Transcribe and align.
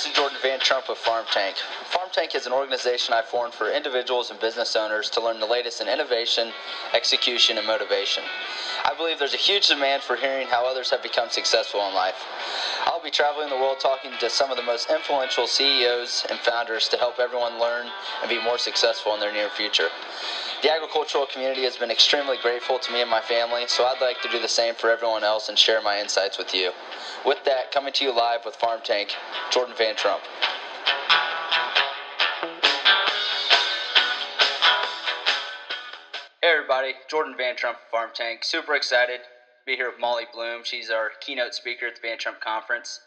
This 0.00 0.08
is 0.08 0.16
Jordan 0.16 0.38
Van 0.40 0.58
Trump 0.60 0.88
with 0.88 0.96
Farm 0.96 1.26
Tank. 1.30 1.56
Farm 1.84 2.08
Tank 2.10 2.34
is 2.34 2.46
an 2.46 2.54
organization 2.54 3.12
I 3.12 3.20
formed 3.20 3.52
for 3.52 3.70
individuals 3.70 4.30
and 4.30 4.40
business 4.40 4.74
owners 4.74 5.10
to 5.10 5.20
learn 5.20 5.40
the 5.40 5.44
latest 5.44 5.82
in 5.82 5.88
innovation, 5.88 6.52
execution, 6.94 7.58
and 7.58 7.66
motivation. 7.66 8.24
I 8.82 8.94
believe 8.96 9.18
there's 9.18 9.34
a 9.34 9.36
huge 9.36 9.68
demand 9.68 10.02
for 10.02 10.16
hearing 10.16 10.46
how 10.46 10.64
others 10.64 10.88
have 10.88 11.02
become 11.02 11.28
successful 11.28 11.86
in 11.86 11.92
life. 11.92 12.14
I'll 12.86 13.02
be 13.02 13.10
traveling 13.10 13.50
the 13.50 13.56
world 13.56 13.78
talking 13.78 14.12
to 14.20 14.30
some 14.30 14.50
of 14.50 14.56
the 14.56 14.62
most 14.62 14.88
influential 14.88 15.46
CEOs 15.46 16.24
and 16.30 16.38
founders 16.38 16.88
to 16.88 16.96
help 16.96 17.18
everyone 17.18 17.60
learn 17.60 17.86
and 18.22 18.30
be 18.30 18.42
more 18.42 18.56
successful 18.56 19.12
in 19.12 19.20
their 19.20 19.34
near 19.34 19.50
future. 19.50 19.90
The 20.62 20.70
agricultural 20.70 21.24
community 21.24 21.62
has 21.62 21.78
been 21.78 21.90
extremely 21.90 22.36
grateful 22.42 22.78
to 22.78 22.92
me 22.92 23.00
and 23.00 23.10
my 23.10 23.22
family, 23.22 23.64
so 23.66 23.84
I'd 23.84 24.02
like 24.02 24.20
to 24.20 24.28
do 24.28 24.38
the 24.38 24.48
same 24.48 24.74
for 24.74 24.90
everyone 24.90 25.24
else 25.24 25.48
and 25.48 25.58
share 25.58 25.80
my 25.80 25.98
insights 25.98 26.36
with 26.36 26.54
you. 26.54 26.72
With 27.24 27.42
that, 27.46 27.72
coming 27.72 27.94
to 27.94 28.04
you 28.04 28.14
live 28.14 28.44
with 28.44 28.56
Farm 28.56 28.80
Tank, 28.84 29.08
Jordan 29.50 29.74
Van 29.78 29.96
Trump. 29.96 30.20
Hey 36.42 36.50
everybody, 36.52 36.92
Jordan 37.08 37.36
Van 37.38 37.56
Trump 37.56 37.78
Farm 37.90 38.10
Tank. 38.12 38.44
Super 38.44 38.74
excited 38.74 39.20
to 39.20 39.64
be 39.64 39.76
here 39.76 39.90
with 39.90 39.98
Molly 39.98 40.24
Bloom. 40.30 40.60
She's 40.64 40.90
our 40.90 41.08
keynote 41.22 41.54
speaker 41.54 41.86
at 41.86 41.94
the 41.94 42.06
Van 42.06 42.18
Trump 42.18 42.38
Conference. 42.42 43.00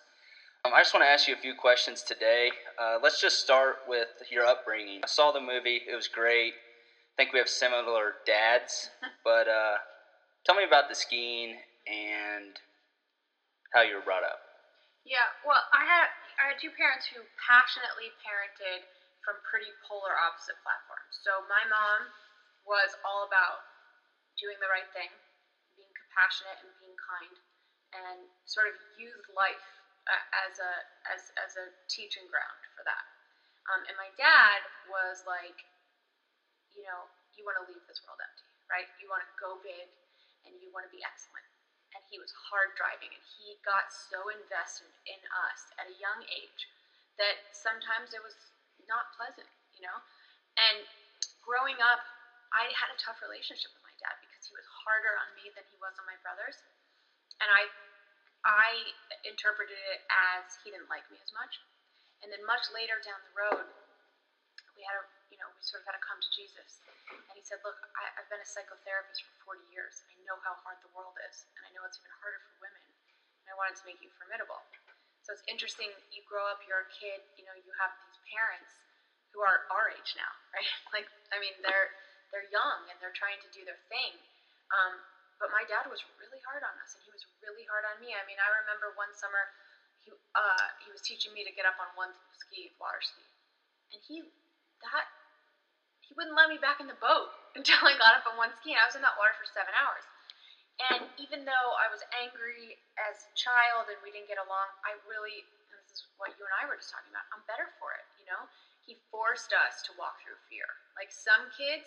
Um, 0.66 0.72
I 0.74 0.80
just 0.80 0.92
want 0.92 1.04
to 1.04 1.08
ask 1.08 1.28
you 1.28 1.36
a 1.36 1.38
few 1.38 1.54
questions 1.54 2.02
today. 2.02 2.50
Uh, 2.82 2.98
let's 3.04 3.22
just 3.22 3.42
start 3.42 3.76
with 3.88 4.08
your 4.32 4.44
upbringing. 4.44 5.02
I 5.04 5.08
saw 5.08 5.32
the 5.32 5.40
movie, 5.40 5.82
it 5.88 5.96
was 5.96 6.08
great. 6.08 6.54
I 7.14 7.22
think 7.22 7.30
we 7.30 7.38
have 7.38 7.50
similar 7.50 8.18
dads, 8.26 8.90
but 9.28 9.46
uh, 9.46 9.78
tell 10.46 10.58
me 10.58 10.66
about 10.66 10.90
the 10.90 10.98
skiing 10.98 11.62
and 11.86 12.58
how 13.74 13.86
you 13.86 13.94
were 13.94 14.06
brought 14.06 14.26
up. 14.26 14.42
Yeah, 15.06 15.30
well, 15.46 15.62
I 15.76 15.84
had 15.86 16.10
I 16.42 16.56
had 16.56 16.58
two 16.58 16.74
parents 16.74 17.06
who 17.12 17.22
passionately 17.38 18.16
parented 18.24 18.88
from 19.22 19.38
pretty 19.46 19.70
polar 19.86 20.16
opposite 20.16 20.58
platforms. 20.66 21.22
So 21.22 21.46
my 21.46 21.62
mom 21.70 22.10
was 22.66 22.96
all 23.06 23.28
about 23.28 23.68
doing 24.40 24.58
the 24.58 24.72
right 24.72 24.88
thing, 24.96 25.12
being 25.78 25.92
compassionate 25.94 26.58
and 26.66 26.72
being 26.82 26.98
kind, 26.98 27.36
and 27.94 28.20
sort 28.48 28.72
of 28.72 28.76
used 28.98 29.28
life 29.36 29.68
uh, 30.10 30.24
as 30.50 30.58
a 30.58 30.74
as 31.14 31.22
as 31.38 31.52
a 31.60 31.70
teaching 31.92 32.26
ground 32.26 32.62
for 32.74 32.82
that. 32.88 33.06
Um, 33.72 33.86
and 33.88 33.96
my 33.96 34.12
dad 34.20 34.66
was 34.88 35.24
like, 35.24 35.64
you 36.74 36.84
know, 36.86 37.10
you 37.34 37.46
want 37.46 37.58
to 37.62 37.66
leave 37.66 37.82
this 37.90 38.02
world 38.06 38.22
empty, 38.22 38.50
right? 38.70 38.90
You 39.02 39.10
want 39.10 39.26
to 39.26 39.32
go 39.38 39.58
big, 39.62 39.90
and 40.46 40.58
you 40.60 40.70
want 40.74 40.86
to 40.86 40.94
be 40.94 41.02
excellent. 41.02 41.46
And 41.94 42.02
he 42.10 42.18
was 42.18 42.34
hard 42.50 42.74
driving, 42.74 43.14
and 43.14 43.24
he 43.38 43.62
got 43.62 43.94
so 43.94 44.30
invested 44.34 44.90
in 45.06 45.22
us 45.46 45.62
at 45.78 45.90
a 45.90 45.96
young 46.02 46.26
age 46.30 46.62
that 47.22 47.38
sometimes 47.54 48.18
it 48.18 48.22
was 48.26 48.34
not 48.90 49.14
pleasant, 49.14 49.50
you 49.78 49.86
know. 49.86 49.98
And 50.58 50.86
growing 51.46 51.78
up, 51.82 52.02
I 52.54 52.70
had 52.74 52.90
a 52.94 52.98
tough 53.02 53.22
relationship 53.22 53.74
with 53.74 53.86
my 53.86 53.94
dad 54.02 54.18
because 54.22 54.46
he 54.46 54.54
was 54.54 54.66
harder 54.86 55.18
on 55.18 55.34
me 55.38 55.50
than 55.54 55.66
he 55.70 55.78
was 55.82 55.94
on 55.98 56.06
my 56.06 56.18
brothers, 56.22 56.58
and 57.42 57.50
I 57.50 57.70
I 58.44 58.92
interpreted 59.24 59.80
it 59.96 60.04
as 60.12 60.44
he 60.62 60.70
didn't 60.70 60.92
like 60.92 61.08
me 61.08 61.16
as 61.24 61.32
much. 61.32 61.64
And 62.20 62.28
then 62.28 62.44
much 62.44 62.68
later 62.76 63.00
down 63.00 63.20
the 63.24 63.36
road, 63.36 63.68
we 64.76 64.84
had 64.84 65.00
a 65.00 65.06
you 65.34 65.42
know 65.42 65.50
we 65.58 65.66
sort 65.66 65.82
of 65.82 65.90
had 65.90 65.98
to 65.98 66.04
come 66.06 66.22
to 66.22 66.30
Jesus, 66.30 66.78
and 67.10 67.34
he 67.34 67.42
said, 67.42 67.58
"Look, 67.66 67.82
I, 67.98 68.22
I've 68.22 68.30
been 68.30 68.38
a 68.38 68.46
psychotherapist 68.46 69.26
for 69.26 69.58
40 69.58 69.66
years. 69.74 70.06
I 70.14 70.22
know 70.30 70.38
how 70.46 70.54
hard 70.62 70.78
the 70.86 70.94
world 70.94 71.18
is, 71.26 71.50
and 71.58 71.66
I 71.66 71.74
know 71.74 71.82
it's 71.90 71.98
even 71.98 72.14
harder 72.22 72.38
for 72.46 72.54
women. 72.62 72.86
And 73.42 73.50
I 73.50 73.58
wanted 73.58 73.82
to 73.82 73.86
make 73.90 73.98
you 73.98 74.14
formidable." 74.14 74.62
So 75.26 75.34
it's 75.34 75.42
interesting. 75.50 75.90
You 76.14 76.22
grow 76.30 76.46
up, 76.46 76.62
you're 76.70 76.86
a 76.86 76.92
kid. 76.94 77.26
You 77.34 77.50
know, 77.50 77.58
you 77.58 77.74
have 77.82 77.98
these 77.98 78.20
parents 78.30 78.86
who 79.34 79.42
are 79.42 79.66
our 79.74 79.90
age 79.90 80.14
now, 80.14 80.30
right? 80.54 80.70
Like, 80.94 81.10
I 81.34 81.42
mean, 81.42 81.58
they're 81.66 81.90
they're 82.30 82.46
young 82.54 82.86
and 82.94 83.02
they're 83.02 83.16
trying 83.16 83.42
to 83.42 83.50
do 83.50 83.66
their 83.66 83.82
thing. 83.90 84.22
Um, 84.70 85.02
but 85.42 85.50
my 85.50 85.66
dad 85.66 85.90
was 85.90 86.06
really 86.22 86.40
hard 86.46 86.62
on 86.62 86.78
us, 86.78 86.94
and 86.94 87.02
he 87.02 87.12
was 87.12 87.26
really 87.42 87.66
hard 87.66 87.84
on 87.90 87.98
me. 87.98 88.14
I 88.14 88.24
mean, 88.30 88.38
I 88.38 88.48
remember 88.64 88.94
one 88.94 89.12
summer, 89.18 89.50
he 90.06 90.14
uh, 90.38 90.68
he 90.78 90.94
was 90.94 91.02
teaching 91.02 91.34
me 91.34 91.42
to 91.44 91.52
get 91.52 91.66
up 91.66 91.82
on 91.82 91.90
one 91.98 92.14
ski, 92.38 92.70
water 92.78 93.02
ski, 93.02 93.26
and 93.92 94.00
he 94.06 94.24
that 94.84 95.08
he 96.14 96.22
wouldn't 96.22 96.38
let 96.38 96.46
me 96.46 96.62
back 96.62 96.78
in 96.78 96.86
the 96.86 97.02
boat 97.02 97.34
until 97.58 97.82
I 97.82 97.98
got 97.98 98.14
up 98.14 98.30
on 98.30 98.38
one 98.38 98.54
ski, 98.62 98.78
and 98.78 98.82
I 98.82 98.86
was 98.86 98.94
in 98.94 99.02
that 99.02 99.18
water 99.18 99.34
for 99.34 99.50
seven 99.50 99.74
hours. 99.74 100.06
And 100.94 101.10
even 101.18 101.46
though 101.46 101.70
I 101.78 101.90
was 101.90 102.06
angry 102.22 102.78
as 103.02 103.18
a 103.18 103.34
child 103.34 103.90
and 103.90 103.98
we 104.06 104.14
didn't 104.14 104.30
get 104.30 104.42
along, 104.42 104.70
I 104.86 104.98
really, 105.06 105.46
this 105.70 105.90
is 105.90 106.06
what 106.18 106.34
you 106.38 106.46
and 106.46 106.54
I 106.54 106.70
were 106.70 106.78
just 106.78 106.94
talking 106.94 107.10
about, 107.14 107.26
I'm 107.34 107.46
better 107.50 107.70
for 107.82 107.94
it, 107.98 108.06
you 108.18 108.26
know? 108.30 108.46
He 108.86 108.98
forced 109.14 109.54
us 109.54 109.86
to 109.86 109.98
walk 109.98 110.18
through 110.22 110.38
fear. 110.50 110.66
Like 110.98 111.14
some 111.14 111.50
kids 111.54 111.86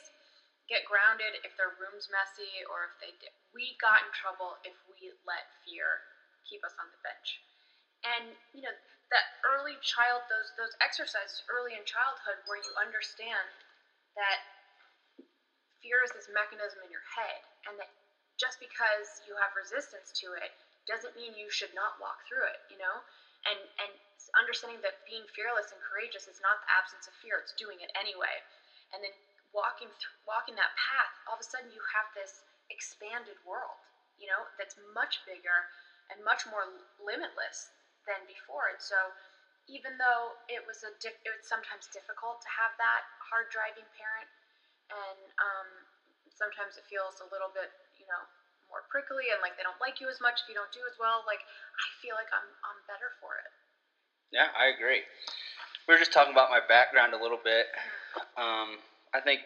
get 0.70 0.86
grounded 0.86 1.42
if 1.42 1.54
their 1.58 1.74
room's 1.78 2.06
messy 2.10 2.62
or 2.70 2.86
if 2.86 2.94
they 3.02 3.14
did. 3.18 3.34
We 3.50 3.74
got 3.82 4.06
in 4.06 4.10
trouble 4.14 4.58
if 4.62 4.74
we 4.86 5.10
let 5.26 5.50
fear 5.66 6.06
keep 6.46 6.62
us 6.62 6.74
on 6.78 6.86
the 6.94 7.02
bench. 7.02 7.42
And, 8.06 8.38
you 8.54 8.62
know, 8.62 8.74
that 9.10 9.26
early 9.42 9.82
child, 9.82 10.30
those, 10.30 10.54
those 10.54 10.74
exercises 10.78 11.42
early 11.50 11.74
in 11.74 11.82
childhood 11.82 12.38
where 12.46 12.62
you 12.62 12.70
understand 12.78 13.50
that 14.16 14.40
fear 15.84 16.02
is 16.02 16.12
this 16.16 16.26
mechanism 16.32 16.82
in 16.82 16.90
your 16.90 17.04
head 17.14 17.40
and 17.68 17.78
that 17.78 17.92
just 18.36 18.60
because 18.60 19.24
you 19.24 19.32
have 19.40 19.54
resistance 19.56 20.12
to 20.12 20.36
it 20.36 20.52
doesn't 20.84 21.16
mean 21.16 21.32
you 21.34 21.48
should 21.48 21.72
not 21.72 21.96
walk 21.98 22.20
through 22.28 22.44
it, 22.46 22.60
you 22.68 22.78
know? 22.78 23.02
And 23.46 23.60
and 23.80 23.92
understanding 24.34 24.82
that 24.82 25.00
being 25.06 25.24
fearless 25.32 25.70
and 25.70 25.80
courageous 25.80 26.26
is 26.26 26.42
not 26.42 26.58
the 26.62 26.70
absence 26.70 27.06
of 27.06 27.14
fear, 27.22 27.38
it's 27.38 27.54
doing 27.54 27.78
it 27.80 27.90
anyway. 27.94 28.42
And 28.90 29.00
then 29.02 29.14
walking 29.54 29.88
through, 29.96 30.18
walking 30.28 30.58
that 30.58 30.74
path, 30.76 31.12
all 31.26 31.38
of 31.38 31.42
a 31.42 31.46
sudden 31.46 31.72
you 31.72 31.80
have 31.94 32.10
this 32.12 32.42
expanded 32.68 33.38
world, 33.46 33.78
you 34.18 34.26
know, 34.26 34.50
that's 34.60 34.76
much 34.92 35.22
bigger 35.24 35.70
and 36.10 36.22
much 36.22 36.46
more 36.46 36.66
limitless 37.00 37.70
than 38.06 38.26
before. 38.26 38.70
And 38.70 38.78
so 38.78 39.14
even 39.66 39.98
though 39.98 40.38
it 40.46 40.62
was 40.62 40.82
a 40.86 40.90
it 41.26 41.30
was 41.34 41.42
sometimes 41.46 41.90
difficult 41.90 42.38
to 42.42 42.50
have 42.50 42.74
that 42.78 43.06
hard 43.18 43.50
driving 43.50 43.86
parent 43.94 44.30
and 44.90 45.20
um, 45.42 45.68
sometimes 46.30 46.78
it 46.78 46.86
feels 46.86 47.18
a 47.18 47.26
little 47.30 47.50
bit 47.50 47.70
you 47.98 48.06
know 48.06 48.22
more 48.70 48.82
prickly 48.90 49.30
and 49.30 49.38
like 49.42 49.54
they 49.58 49.66
don't 49.66 49.78
like 49.82 49.98
you 50.02 50.10
as 50.10 50.18
much 50.22 50.42
if 50.42 50.46
you 50.50 50.54
don't 50.56 50.70
do 50.74 50.82
as 50.86 50.98
well 50.98 51.22
like 51.26 51.42
i 51.78 51.86
feel 52.02 52.14
like 52.18 52.30
i'm 52.34 52.46
i'm 52.66 52.78
better 52.86 53.10
for 53.18 53.38
it. 53.42 53.50
Yeah 54.34 54.50
i 54.54 54.70
agree. 54.70 55.02
We 55.86 55.94
were 55.94 56.02
just 56.02 56.12
talking 56.12 56.34
about 56.34 56.50
my 56.50 56.60
background 56.66 57.14
a 57.14 57.20
little 57.20 57.38
bit. 57.42 57.66
Um, 58.38 58.82
i 59.14 59.20
think 59.22 59.40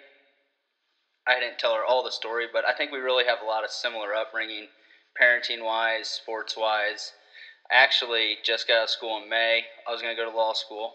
i 1.26 1.38
didn't 1.38 1.58
tell 1.58 1.74
her 1.74 1.84
all 1.84 2.02
the 2.02 2.10
story 2.10 2.46
but 2.50 2.64
i 2.66 2.72
think 2.72 2.90
we 2.90 2.98
really 2.98 3.24
have 3.24 3.40
a 3.40 3.44
lot 3.44 3.64
of 3.64 3.70
similar 3.70 4.14
upbringing 4.14 4.66
parenting 5.20 5.62
wise 5.64 6.08
sports 6.08 6.56
wise 6.56 7.12
actually 7.70 8.38
just 8.44 8.66
got 8.66 8.78
out 8.78 8.84
of 8.84 8.90
school 8.90 9.16
in 9.18 9.28
may. 9.28 9.66
I 9.86 9.92
was 9.92 10.02
going 10.02 10.14
to 10.14 10.20
go 10.20 10.28
to 10.28 10.34
law 10.36 10.52
school 10.52 10.94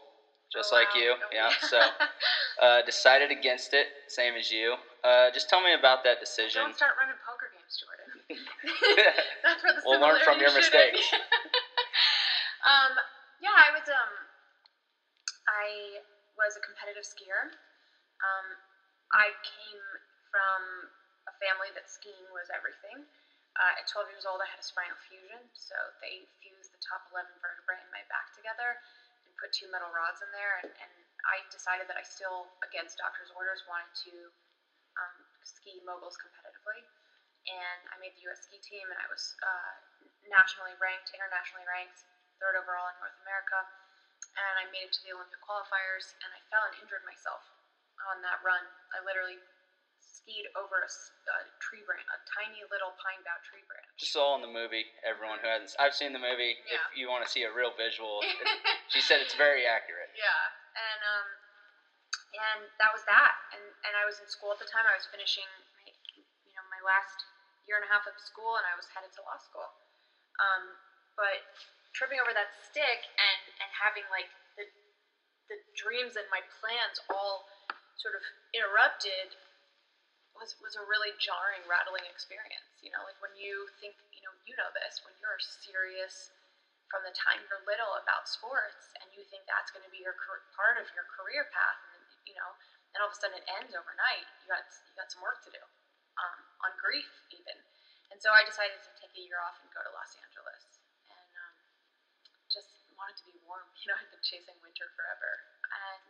just 0.53 0.71
Oh, 0.71 0.75
like 0.77 0.87
you 0.95 1.15
yeah 1.33 1.49
so 1.69 1.79
uh, 2.61 2.81
decided 2.83 3.31
against 3.31 3.73
it 3.73 3.87
same 4.07 4.35
as 4.35 4.51
you. 4.51 4.75
Uh, 5.03 5.29
just 5.31 5.49
tell 5.49 5.61
me 5.61 5.73
about 5.73 6.03
that 6.03 6.19
decision. 6.19 6.61
Don't 6.63 6.75
start 6.75 6.93
running 6.97 7.17
poker 7.25 7.49
games 7.51 7.75
jordan. 7.77 8.09
That's 9.43 9.61
where 9.63 9.73
the 9.73 9.81
We'll 9.85 9.99
learn 10.01 10.19
from 10.23 10.39
your 10.39 10.53
mistakes. 10.53 11.01
um 12.65 12.93
yeah 13.41 13.53
i 13.57 13.69
was 13.73 13.85
um 13.89 14.13
i 15.49 15.99
was 16.37 16.55
a 16.55 16.61
competitive 16.63 17.03
skier. 17.05 17.49
Um 18.23 18.47
i 19.13 19.33
came 19.45 19.81
from 20.31 20.89
a 21.29 21.33
family 21.41 21.69
that 21.73 21.89
skiing 21.89 22.29
was 22.33 22.47
everything. 22.53 23.05
Uh, 23.55 23.71
at 23.79 23.87
12 23.87 24.09
years 24.11 24.25
old 24.27 24.41
i 24.43 24.47
had 24.49 24.59
a 24.59 24.65
spinal 24.65 24.97
fusion 24.99 25.47
so 25.55 25.75
they 26.01 26.27
fused 26.43 26.64
top 26.85 27.03
11 27.09 27.27
vertebrae 27.41 27.81
in 27.81 27.89
my 27.89 28.03
back 28.07 28.29
together 28.37 28.77
and 29.25 29.31
put 29.41 29.51
two 29.51 29.67
metal 29.73 29.89
rods 29.89 30.21
in 30.21 30.29
there 30.31 30.61
and, 30.61 30.69
and 30.69 30.93
i 31.27 31.41
decided 31.49 31.89
that 31.89 31.97
i 31.97 32.05
still 32.05 32.53
against 32.61 33.01
doctor's 33.01 33.33
orders 33.33 33.65
wanted 33.65 33.89
to 33.97 34.13
um, 34.95 35.17
ski 35.43 35.83
moguls 35.83 36.15
competitively. 36.15 36.79
And 37.45 37.81
i 37.93 37.99
made 38.01 38.15
the 38.17 38.29
us 38.31 38.45
ski 38.45 38.57
team 38.63 38.87
and 38.89 38.99
i 39.01 39.07
was 39.11 39.35
uh, 39.43 39.73
nationally 40.29 40.73
ranked 40.81 41.11
internationally 41.13 41.65
ranked 41.67 42.05
third 42.41 42.57
overall 42.57 42.89
in 42.89 42.97
north 43.01 43.17
america. 43.21 43.59
And 44.37 44.55
i 44.61 44.65
made 44.71 44.87
it 44.87 44.93
to 44.97 45.03
the 45.05 45.13
olympic 45.13 45.41
qualifiers 45.43 46.15
and 46.25 46.29
i 46.33 46.39
fell 46.49 46.65
and 46.65 46.75
injured 46.81 47.05
myself 47.05 47.43
on 48.11 48.19
that 48.25 48.43
run. 48.43 48.61
I 48.91 48.99
literally 49.01 49.39
skied 50.05 50.45
over 50.57 50.85
a 50.85 50.89
tree 51.61 51.81
branch 51.85 52.05
a 52.13 52.19
tiny 52.37 52.61
little 52.69 52.93
pine 53.01 53.21
bough 53.25 53.41
tree 53.45 53.61
branch 53.65 53.85
just 53.97 54.13
all 54.15 54.37
in 54.37 54.41
the 54.45 54.49
movie 54.49 54.85
everyone 55.05 55.37
who 55.41 55.49
hasn't 55.49 55.73
i've 55.81 55.93
seen 55.97 56.13
the 56.13 56.21
movie 56.21 56.55
Yeah. 56.69 56.77
if 56.77 56.93
you 56.97 57.09
want 57.09 57.25
to 57.25 57.29
see 57.29 57.43
a 57.45 57.51
real 57.51 57.73
visual 57.73 58.21
it- 58.21 58.49
she 58.93 59.01
said 59.01 59.19
it's 59.21 59.35
very 59.35 59.65
accurate 59.65 60.09
Yeah, 60.17 60.45
and 60.77 61.01
um, 61.03 61.27
and 62.35 62.59
that 62.83 62.91
was 62.91 63.03
that. 63.07 63.31
And 63.55 63.63
and 63.87 63.93
I 63.95 64.03
was 64.03 64.19
in 64.19 64.27
school 64.27 64.51
at 64.51 64.59
the 64.59 64.67
time. 64.67 64.83
I 64.83 64.95
was 64.95 65.07
finishing 65.07 65.47
my, 65.71 65.87
you 66.43 66.51
know, 66.55 66.65
my 66.67 66.83
last 66.83 67.15
year 67.63 67.79
and 67.79 67.85
a 67.87 67.91
half 67.91 68.03
of 68.07 68.15
school, 68.19 68.59
and 68.59 68.67
I 68.67 68.75
was 68.75 68.91
headed 68.91 69.11
to 69.15 69.21
law 69.23 69.39
school. 69.39 69.71
Um, 70.43 70.75
but 71.15 71.47
tripping 71.95 72.19
over 72.19 72.35
that 72.35 72.51
stick 72.59 73.07
and 73.15 73.41
and 73.63 73.69
having 73.71 74.03
like 74.11 74.27
the 74.59 74.67
the 75.47 75.57
dreams 75.79 76.19
and 76.19 76.27
my 76.27 76.43
plans 76.59 76.99
all 77.07 77.47
sort 77.95 78.19
of 78.19 78.23
interrupted 78.51 79.31
was 80.45 80.53
was 80.61 80.77
a 80.77 80.85
really 80.85 81.09
jarring, 81.17 81.65
rattling 81.65 82.05
experience. 82.05 82.77
You 82.85 82.93
know, 82.93 83.01
like 83.01 83.17
when 83.17 83.33
you 83.33 83.65
think, 83.81 83.97
you 84.13 84.21
know, 84.21 84.29
you 84.45 84.53
know 84.53 84.69
this, 84.77 85.01
when 85.01 85.17
you're 85.17 85.41
serious 85.41 86.29
from 86.93 87.01
the 87.01 87.09
time 87.17 87.41
you're 87.49 87.65
little 87.65 87.97
about 87.97 88.29
sports, 88.29 88.93
and 89.01 89.09
you 89.17 89.25
think 89.33 89.41
that's 89.49 89.73
going 89.73 89.81
to 89.81 89.89
be 89.89 90.05
your 90.05 90.13
part 90.53 90.77
of 90.77 90.85
your 90.93 91.09
career 91.09 91.49
path, 91.49 91.81
and 91.97 92.05
you 92.29 92.37
know, 92.37 92.49
and 92.93 93.01
all 93.01 93.09
of 93.09 93.17
a 93.17 93.17
sudden 93.17 93.41
it 93.41 93.45
ends 93.57 93.73
overnight. 93.73 94.29
You 94.45 94.53
got 94.53 94.61
you 94.85 94.93
got 94.93 95.09
some 95.09 95.25
work 95.25 95.41
to 95.49 95.51
do, 95.51 95.63
um, 96.21 96.37
on 96.69 96.77
grief 96.77 97.09
even. 97.33 97.57
And 98.13 98.21
so 98.21 98.29
I 98.29 98.45
decided 98.45 98.77
to 98.85 98.91
take 99.01 99.17
a 99.17 99.23
year 99.25 99.41
off 99.41 99.57
and 99.65 99.67
go 99.73 99.81
to 99.81 99.89
Los 99.97 100.13
Angeles, 100.13 100.77
and 101.09 101.29
um, 101.41 101.57
just 102.53 102.69
wanted 102.93 103.17
to 103.17 103.25
be 103.25 103.33
warm. 103.41 103.65
You 103.81 103.93
know, 103.93 103.97
I'd 103.97 104.13
been 104.13 104.21
chasing 104.21 104.57
winter 104.61 104.89
forever, 104.93 105.29
and 105.73 106.05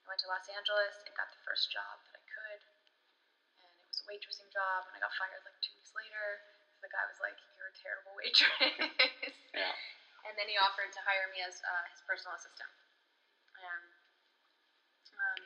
I 0.00 0.08
went 0.08 0.20
to 0.24 0.28
Los 0.32 0.48
Angeles 0.48 1.04
and 1.04 1.12
got 1.12 1.28
the 1.28 1.40
first 1.44 1.68
job 1.72 2.00
that 2.08 2.16
I 2.16 2.25
a 4.02 4.06
waitressing 4.08 4.50
job, 4.52 4.84
and 4.88 4.94
I 4.96 5.00
got 5.00 5.14
fired 5.16 5.42
like 5.46 5.56
two 5.64 5.72
weeks 5.76 5.92
later. 5.96 6.42
The 6.84 6.92
guy 6.92 7.04
was 7.08 7.18
like, 7.20 7.36
"You're 7.56 7.72
a 7.72 7.76
terrible 7.76 8.14
waitress." 8.16 8.52
Yeah. 9.56 9.72
And 10.28 10.36
then 10.36 10.52
he 10.52 10.60
offered 10.60 10.92
to 10.92 11.00
hire 11.00 11.32
me 11.32 11.40
as 11.40 11.56
uh, 11.64 11.84
his 11.88 12.04
personal 12.04 12.36
assistant. 12.36 12.68
And 13.56 13.88
um, 15.16 15.40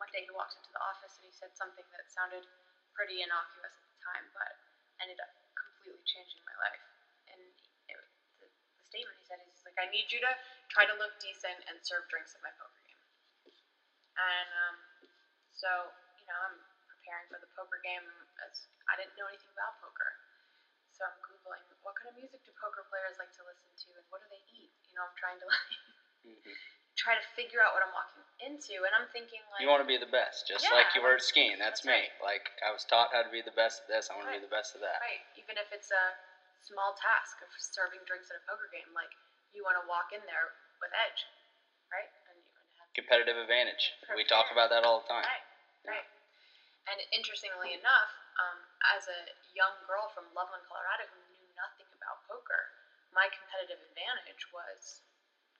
one 0.00 0.08
day 0.08 0.24
he 0.24 0.32
walked 0.32 0.56
into 0.56 0.72
the 0.72 0.80
office 0.80 1.20
and 1.20 1.28
he 1.28 1.34
said 1.36 1.52
something 1.52 1.84
that 1.92 2.08
sounded 2.08 2.48
pretty 2.96 3.20
innocuous 3.20 3.76
at 3.76 3.84
the 3.92 3.98
time, 4.08 4.24
but 4.32 4.56
ended 5.04 5.20
up 5.20 5.28
completely 5.52 6.00
changing 6.08 6.40
my 6.48 6.56
life. 6.64 6.80
And 7.28 7.40
it, 7.92 8.00
the, 8.40 8.48
the 8.48 8.84
statement 8.88 9.20
he 9.20 9.26
said 9.28 9.44
is 9.44 9.60
like, 9.68 9.76
"I 9.76 9.92
need 9.92 10.08
you 10.08 10.24
to 10.24 10.32
try 10.72 10.88
to 10.88 10.96
look 10.96 11.12
decent 11.20 11.60
and 11.68 11.76
serve 11.84 12.08
drinks 12.08 12.32
at 12.32 12.40
my 12.40 12.54
poker 12.56 12.80
game." 12.88 13.04
And 14.16 14.48
um, 14.64 14.76
so, 15.52 15.92
you 16.16 16.24
know, 16.24 16.38
I'm 16.48 16.56
preparing 17.06 17.30
for 17.30 17.38
the 17.38 17.46
poker 17.54 17.78
game 17.86 18.02
as 18.42 18.66
I 18.90 18.98
didn't 18.98 19.14
know 19.14 19.30
anything 19.30 19.54
about 19.54 19.78
poker. 19.78 20.10
So 20.90 21.06
I'm 21.06 21.14
googling 21.22 21.62
what 21.86 21.94
kind 22.02 22.10
of 22.10 22.18
music 22.18 22.42
do 22.42 22.50
poker 22.58 22.82
players 22.90 23.14
like 23.22 23.30
to 23.38 23.46
listen 23.46 23.70
to 23.70 23.88
and 23.94 24.02
what 24.10 24.18
do 24.18 24.26
they 24.26 24.42
eat? 24.50 24.74
You 24.90 24.98
know, 24.98 25.06
I'm 25.06 25.14
trying 25.14 25.38
to 25.38 25.46
like 25.46 25.70
Mm-hmm. 26.26 26.58
try 26.98 27.14
to 27.14 27.22
figure 27.38 27.62
out 27.62 27.70
what 27.70 27.86
I'm 27.86 27.94
walking 27.94 28.26
into, 28.42 28.82
and 28.82 28.90
I'm 28.90 29.06
thinking 29.14 29.38
like 29.54 29.62
You 29.62 29.70
want 29.70 29.78
to 29.78 29.86
be 29.86 29.94
the 29.94 30.10
best, 30.10 30.50
just 30.50 30.66
Yeah, 30.66 30.74
like 30.74 30.90
you 30.98 31.04
were 31.06 31.14
at 31.14 31.22
skiing. 31.22 31.54
That's, 31.62 31.86
that's 31.86 31.86
me. 31.86 32.10
Like 32.18 32.50
I 32.66 32.74
was 32.74 32.82
taught 32.82 33.14
how 33.14 33.22
to 33.22 33.30
be 33.30 33.46
the 33.46 33.54
best 33.54 33.86
at 33.86 33.86
this. 33.86 34.10
I 34.10 34.18
want 34.18 34.26
to 34.26 34.34
be 34.34 34.42
the 34.42 34.50
best 34.50 34.74
at 34.74 34.82
that. 34.82 34.98
right, 34.98 35.22
even 35.38 35.54
if 35.54 35.70
it's 35.70 35.94
a 35.94 36.04
small 36.66 36.98
task 36.98 37.38
of 37.46 37.52
serving 37.54 38.02
drinks 38.10 38.26
at 38.34 38.42
a 38.42 38.44
poker 38.50 38.66
game, 38.74 38.90
like 38.90 39.14
you 39.54 39.62
want 39.62 39.78
to 39.78 39.86
walk 39.86 40.10
in 40.10 40.24
there 40.26 40.58
with 40.82 40.90
edge, 41.06 41.20
right? 41.94 42.10
And 42.26 42.42
you 42.42 42.50
have 42.82 42.90
Competitive 42.98 43.38
advantage. 43.38 43.94
We 44.18 44.26
talk 44.26 44.50
about 44.50 44.74
that 44.74 44.82
all 44.82 45.06
the 45.06 45.08
time. 45.12 45.22
Right, 45.22 45.46
right. 46.02 46.06
And 46.86 47.02
interestingly 47.10 47.74
enough, 47.74 48.12
um, 48.38 48.58
as 48.94 49.10
a 49.10 49.20
young 49.54 49.74
girl 49.90 50.06
from 50.14 50.30
Loveland, 50.30 50.62
Colorado, 50.70 51.10
who 51.10 51.18
knew 51.34 51.46
nothing 51.58 51.88
about 51.98 52.22
poker, 52.30 52.70
my 53.10 53.26
competitive 53.32 53.82
advantage 53.90 54.46
was 54.54 55.02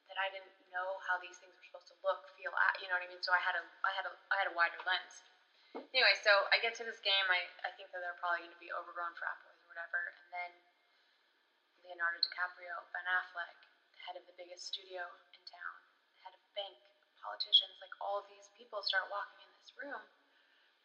that 0.06 0.18
I 0.22 0.30
didn't 0.30 0.54
know 0.70 1.02
how 1.02 1.18
these 1.18 1.34
things 1.42 1.50
were 1.50 1.66
supposed 1.66 1.90
to 1.90 1.98
look, 2.06 2.30
feel, 2.38 2.54
act, 2.70 2.78
you 2.78 2.86
know 2.86 2.94
what 2.94 3.02
I 3.02 3.10
mean? 3.10 3.22
So 3.26 3.34
I 3.34 3.42
had 3.42 3.58
a, 3.58 3.64
I 3.82 3.92
had 3.98 4.06
a, 4.06 4.12
I 4.30 4.36
had 4.38 4.48
a 4.50 4.54
wider 4.54 4.78
lens. 4.86 5.26
Anyway, 5.74 6.14
so 6.22 6.30
I 6.54 6.62
get 6.62 6.78
to 6.78 6.86
this 6.86 7.02
game. 7.02 7.26
I, 7.26 7.42
I 7.66 7.74
think 7.74 7.90
that 7.90 8.00
they're 8.00 8.16
probably 8.22 8.46
going 8.46 8.54
to 8.54 8.62
be 8.62 8.70
overgrown 8.70 9.12
frat 9.18 9.36
boys 9.42 9.58
or 9.66 9.68
whatever, 9.74 9.98
and 9.98 10.26
then 10.30 10.52
Leonardo 11.84 12.22
DiCaprio, 12.22 12.86
Ben 12.94 13.06
Affleck, 13.06 13.58
the 13.92 14.00
head 14.06 14.16
of 14.16 14.24
the 14.30 14.36
biggest 14.38 14.70
studio 14.72 15.04
in 15.34 15.42
town, 15.44 15.74
the 16.16 16.20
head 16.22 16.34
of 16.38 16.42
bank, 16.54 16.78
politicians, 17.20 17.76
like 17.82 17.92
all 17.98 18.22
these 18.30 18.46
people 18.54 18.80
start 18.86 19.10
walking 19.10 19.42
in 19.42 19.50
this 19.58 19.74
room, 19.74 20.02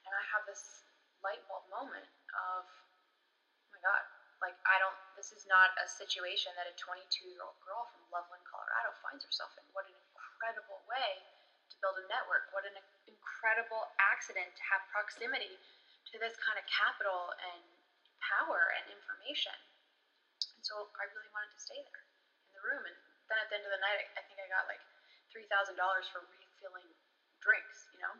and 0.05 0.13
I 0.13 0.23
have 0.33 0.43
this 0.49 0.85
light 1.21 1.41
bulb 1.45 1.65
moment 1.69 2.07
of, 2.33 2.65
oh 2.65 3.69
my 3.73 3.81
god, 3.81 4.03
like 4.41 4.57
I 4.65 4.81
don't, 4.81 4.97
this 5.13 5.29
is 5.29 5.45
not 5.45 5.73
a 5.77 5.85
situation 5.85 6.51
that 6.57 6.65
a 6.65 6.73
22 6.77 7.29
year 7.29 7.45
old 7.45 7.57
girl 7.61 7.85
from 7.93 8.01
Loveland, 8.09 8.41
Colorado 8.49 8.97
finds 9.05 9.21
herself 9.21 9.53
in. 9.61 9.65
What 9.71 9.85
an 9.85 9.93
incredible 9.93 10.81
way 10.89 11.21
to 11.69 11.75
build 11.77 12.01
a 12.01 12.05
network. 12.09 12.49
What 12.49 12.65
an 12.65 12.73
incredible 13.05 13.85
accident 14.01 14.49
to 14.49 14.63
have 14.73 14.81
proximity 14.89 15.61
to 16.09 16.15
this 16.17 16.33
kind 16.41 16.57
of 16.57 16.65
capital 16.65 17.29
and 17.37 17.61
power 18.17 18.73
and 18.81 18.89
information. 18.89 19.53
And 20.57 20.63
so 20.65 20.89
I 20.97 21.05
really 21.13 21.29
wanted 21.29 21.53
to 21.53 21.61
stay 21.61 21.77
there 21.77 22.03
in 22.49 22.51
the 22.57 22.63
room. 22.65 22.83
And 22.89 22.97
then 23.29 23.37
at 23.37 23.47
the 23.53 23.61
end 23.61 23.65
of 23.69 23.73
the 23.73 23.81
night, 23.81 24.01
I, 24.01 24.05
I 24.17 24.21
think 24.25 24.41
I 24.41 24.49
got 24.49 24.65
like 24.65 24.81
three 25.29 25.45
thousand 25.47 25.77
dollars 25.77 26.09
for 26.09 26.25
refilling 26.25 26.89
drinks, 27.45 27.85
you 27.93 28.01
know. 28.01 28.13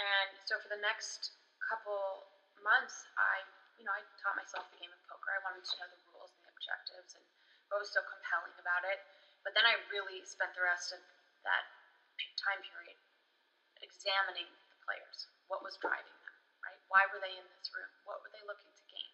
And 0.00 0.32
so 0.48 0.56
for 0.64 0.72
the 0.72 0.80
next 0.80 1.36
couple 1.60 2.24
months, 2.64 3.04
I, 3.20 3.44
you 3.76 3.84
know, 3.84 3.92
I 3.92 4.00
taught 4.16 4.40
myself 4.40 4.64
the 4.72 4.80
game 4.80 4.92
of 4.92 5.00
poker. 5.04 5.28
I 5.36 5.44
wanted 5.44 5.60
to 5.60 5.74
know 5.76 5.88
the 5.92 6.00
rules 6.08 6.32
and 6.32 6.48
the 6.48 6.52
objectives 6.56 7.20
and 7.20 7.24
what 7.68 7.84
was 7.84 7.92
so 7.92 8.00
compelling 8.08 8.56
about 8.56 8.88
it. 8.88 9.04
But 9.44 9.52
then 9.52 9.68
I 9.68 9.76
really 9.92 10.24
spent 10.24 10.56
the 10.56 10.64
rest 10.64 10.96
of 10.96 11.00
that 11.44 11.64
time 12.40 12.64
period 12.64 12.96
examining 13.84 14.48
the 14.72 14.78
players. 14.84 15.28
What 15.52 15.64
was 15.64 15.76
driving 15.80 16.16
them, 16.24 16.36
right? 16.64 16.80
Why 16.88 17.04
were 17.08 17.20
they 17.20 17.36
in 17.36 17.46
this 17.56 17.68
room? 17.72 17.92
What 18.08 18.20
were 18.24 18.32
they 18.32 18.44
looking 18.44 18.72
to 18.72 18.84
gain? 18.88 19.12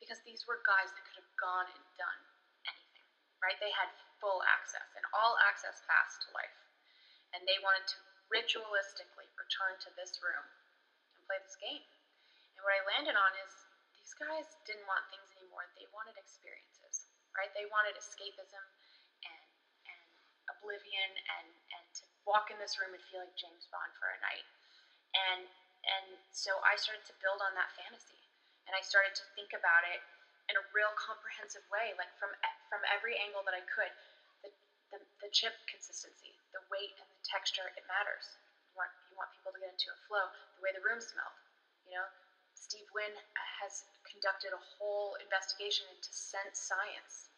Because 0.00 0.20
these 0.24 0.44
were 0.44 0.60
guys 0.64 0.92
that 0.92 1.04
could 1.08 1.20
have 1.20 1.32
gone 1.40 1.68
and 1.72 1.84
done 1.96 2.20
anything, 2.68 3.08
right? 3.40 3.56
They 3.60 3.72
had 3.72 3.88
full 4.20 4.44
access 4.44 4.88
and 4.96 5.04
all 5.12 5.36
access 5.44 5.80
pass 5.88 6.16
to 6.24 6.28
life. 6.36 6.56
And 7.36 7.44
they 7.44 7.60
wanted 7.60 7.84
to 7.88 7.98
ritualistically 8.32 9.25
return 9.36 9.76
to 9.84 9.90
this 9.94 10.18
room 10.20 10.44
and 11.14 11.20
play 11.28 11.38
this 11.40 11.56
game. 11.60 11.84
And 12.56 12.60
what 12.64 12.74
I 12.76 12.82
landed 12.88 13.16
on 13.16 13.32
is 13.44 13.52
these 13.96 14.16
guys 14.16 14.48
didn't 14.64 14.88
want 14.88 15.04
things 15.12 15.28
anymore. 15.36 15.68
They 15.76 15.88
wanted 15.92 16.16
experiences, 16.16 17.08
right? 17.36 17.52
They 17.52 17.68
wanted 17.68 17.96
escapism 17.96 18.64
and 19.24 19.44
and 19.88 20.00
oblivion 20.56 21.10
and 21.40 21.48
and 21.52 21.84
to 22.00 22.04
walk 22.24 22.48
in 22.50 22.58
this 22.58 22.80
room 22.80 22.96
and 22.96 23.02
feel 23.12 23.22
like 23.22 23.36
James 23.38 23.68
Bond 23.68 23.92
for 24.00 24.08
a 24.10 24.18
night. 24.24 24.46
And 25.14 25.44
and 25.86 26.18
so 26.34 26.58
I 26.66 26.74
started 26.80 27.06
to 27.06 27.14
build 27.22 27.38
on 27.44 27.54
that 27.54 27.70
fantasy. 27.76 28.18
And 28.66 28.74
I 28.74 28.82
started 28.82 29.14
to 29.14 29.24
think 29.38 29.54
about 29.54 29.86
it 29.86 30.02
in 30.50 30.58
a 30.58 30.64
real 30.74 30.90
comprehensive 30.98 31.62
way, 31.70 31.94
like 31.94 32.10
from 32.18 32.34
from 32.66 32.82
every 32.90 33.14
angle 33.20 33.46
that 33.46 33.54
I 33.54 33.62
could. 33.62 33.94
The, 34.42 34.50
the, 34.90 34.98
the 35.22 35.30
chip 35.30 35.54
consistency, 35.70 36.34
the 36.50 36.62
weight 36.70 36.94
and 36.98 37.06
the 37.06 37.22
texture, 37.26 37.70
it 37.78 37.86
matters. 37.86 38.26
Want 39.16 39.32
people 39.32 39.52
to 39.52 39.60
get 39.60 39.72
into 39.72 39.88
a 39.90 39.98
flow. 40.04 40.28
The 40.56 40.62
way 40.62 40.72
the 40.76 40.84
room 40.84 41.00
smelled, 41.00 41.36
you 41.88 41.96
know. 41.96 42.06
Steve 42.56 42.88
Wynn 42.92 43.12
has 43.60 43.84
conducted 44.08 44.52
a 44.52 44.60
whole 44.76 45.16
investigation 45.20 45.86
into 45.92 46.08
sense 46.12 46.56
science. 46.60 47.28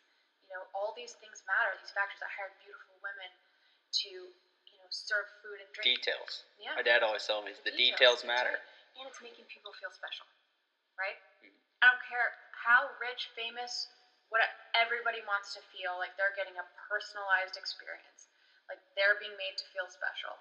You 0.47 0.55
know, 0.57 0.67
all 0.73 0.95
these 0.95 1.15
things 1.19 1.43
matter. 1.47 1.75
These 1.79 1.93
factors. 1.93 2.19
I 2.23 2.31
hired 2.33 2.55
beautiful 2.63 2.97
women 3.03 3.31
to, 4.07 4.11
you 4.11 4.77
know, 4.79 4.89
serve 4.91 5.27
food 5.43 5.59
and 5.61 5.69
drink. 5.75 6.01
Details. 6.01 6.47
Yeah. 6.57 6.75
My 6.79 6.87
dad 6.87 7.03
always 7.03 7.27
told 7.27 7.45
me 7.45 7.53
the 7.63 7.75
details 7.75 8.23
that's 8.23 8.31
matter. 8.31 8.55
it. 8.57 8.63
And 8.99 9.07
it's 9.07 9.21
making 9.23 9.47
people 9.47 9.71
feel 9.79 9.93
special, 9.93 10.27
right? 10.99 11.19
Mhm. 11.45 11.55
I 11.83 11.93
don't 11.93 12.03
care 12.09 12.35
how 12.51 12.91
rich, 12.99 13.31
famous, 13.37 13.87
what 14.29 14.43
everybody 14.75 15.21
wants 15.23 15.53
to 15.55 15.61
feel 15.71 15.99
like 15.99 16.17
they're 16.17 16.35
getting 16.35 16.57
a 16.59 16.67
personalized 16.89 17.57
experience, 17.57 18.27
like 18.69 18.81
they're 18.97 19.15
being 19.15 19.37
made 19.37 19.57
to 19.59 19.67
feel 19.71 19.87
special. 19.89 20.41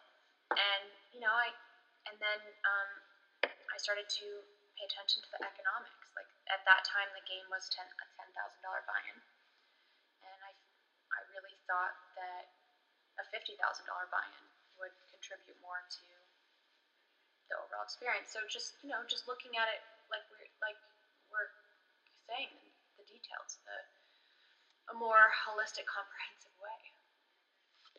And 0.55 0.87
you 1.11 1.19
know, 1.19 1.33
I 1.33 1.51
and 2.07 2.15
then 2.23 2.39
um, 2.63 2.91
I 3.43 3.77
started 3.81 4.07
to 4.07 4.27
pay 4.79 4.85
attention 4.87 5.19
to 5.25 5.29
the 5.35 5.41
economics. 5.43 6.07
Like 6.15 6.29
at 6.47 6.63
that 6.63 6.87
time, 6.87 7.11
the 7.11 7.25
game 7.27 7.43
was 7.51 7.67
ten 7.67 7.87
a 7.87 8.05
ten 8.15 8.29
thousand 8.31 8.61
dollar 8.63 8.83
buy-in, 8.87 9.17
and 10.23 10.39
I 10.45 10.51
I 11.11 11.19
really 11.35 11.57
thought 11.67 11.95
that 12.15 12.47
a 13.19 13.23
fifty 13.27 13.59
thousand 13.59 13.83
dollar 13.89 14.07
buy-in 14.07 14.45
would 14.79 14.95
contribute 15.11 15.57
more 15.59 15.83
to 15.83 16.07
the 17.51 17.55
overall 17.59 17.83
experience. 17.83 18.31
So 18.31 18.43
just 18.47 18.79
you 18.85 18.91
know, 18.91 19.03
just 19.07 19.27
looking 19.27 19.59
at 19.59 19.67
it 19.67 19.83
like 20.07 20.23
we're 20.31 20.47
like 20.63 20.79
we're 21.27 21.51
saying 22.31 22.55
the 22.95 23.03
details, 23.03 23.59
the 23.67 23.75
a 24.87 24.95
more 24.95 25.27
holistic, 25.43 25.83
comprehensive 25.83 26.55
way. 26.63 26.79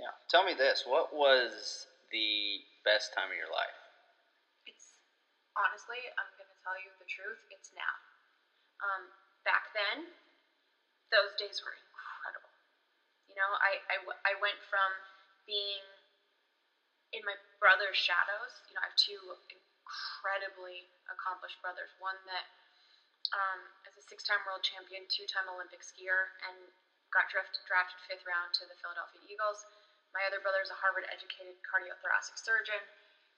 Yeah. 0.00 0.14
Tell 0.33 0.45
me 0.45 0.55
this. 0.57 0.85
What 0.87 1.12
was 1.12 1.87
the 2.11 2.65
best 2.85 3.12
time 3.12 3.31
of 3.31 3.38
your 3.38 3.50
life? 3.50 3.79
It's 4.67 4.99
honestly, 5.57 6.00
I'm 6.17 6.31
gonna 6.37 6.59
tell 6.65 6.79
you 6.79 6.91
the 6.99 7.09
truth. 7.09 7.41
It's 7.53 7.71
now. 7.75 7.95
Um, 8.85 9.11
back 9.43 9.71
then, 9.75 10.15
those 11.11 11.35
days 11.35 11.61
were 11.65 11.75
incredible. 11.75 12.53
You 13.29 13.37
know, 13.37 13.50
I 13.61 13.83
I 14.25 14.35
went 14.41 14.61
from 14.69 14.91
being 15.45 15.85
in 17.12 17.25
my 17.25 17.37
brother's 17.61 17.97
shadows. 17.97 18.53
You 18.69 18.77
know, 18.77 18.85
I 18.85 18.93
have 18.93 18.99
two 19.00 19.21
incredibly 19.49 20.88
accomplished 21.09 21.61
brothers. 21.65 21.93
One 21.97 22.19
that 22.29 22.47
um, 23.33 23.61
is 23.88 23.97
a 23.97 24.05
six-time 24.05 24.45
world 24.45 24.65
champion, 24.65 25.05
two-time 25.09 25.49
Olympic 25.49 25.85
skier, 25.85 26.33
and 26.49 26.57
got 27.12 27.29
drafted 27.33 27.65
drafted 27.65 28.00
fifth 28.05 28.25
round 28.29 28.53
to 28.57 28.69
the 28.69 28.77
Philadelphia 28.81 29.25
Eagles. 29.25 29.65
My 30.19 30.27
other 30.27 30.43
brother 30.43 30.59
is 30.59 30.75
a 30.75 30.79
Harvard-educated 30.83 31.55
cardiothoracic 31.63 32.35
surgeon, 32.43 32.83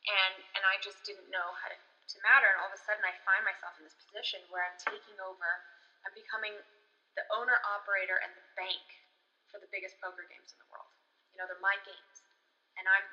and 0.09 0.35
and 0.57 0.65
I 0.65 0.81
just 0.81 1.05
didn't 1.05 1.29
know 1.29 1.53
how 1.61 1.69
to, 1.69 1.77
to 1.77 2.17
matter. 2.25 2.49
And 2.49 2.57
all 2.57 2.73
of 2.73 2.77
a 2.77 2.81
sudden, 2.81 3.05
I 3.05 3.13
find 3.29 3.45
myself 3.45 3.77
in 3.77 3.85
this 3.85 4.01
position 4.01 4.41
where 4.49 4.65
I'm 4.65 4.81
taking 4.81 5.21
over. 5.21 5.61
I'm 6.09 6.17
becoming 6.17 6.57
the 7.21 7.29
owner, 7.37 7.61
operator, 7.69 8.17
and 8.25 8.33
the 8.33 8.47
bank 8.57 8.81
for 9.53 9.61
the 9.61 9.69
biggest 9.69 10.01
poker 10.01 10.25
games 10.25 10.57
in 10.57 10.59
the 10.65 10.69
world. 10.73 10.89
You 11.37 11.37
know, 11.37 11.45
they're 11.45 11.61
my 11.61 11.77
games, 11.85 12.25
and 12.81 12.89
I'm 12.89 13.05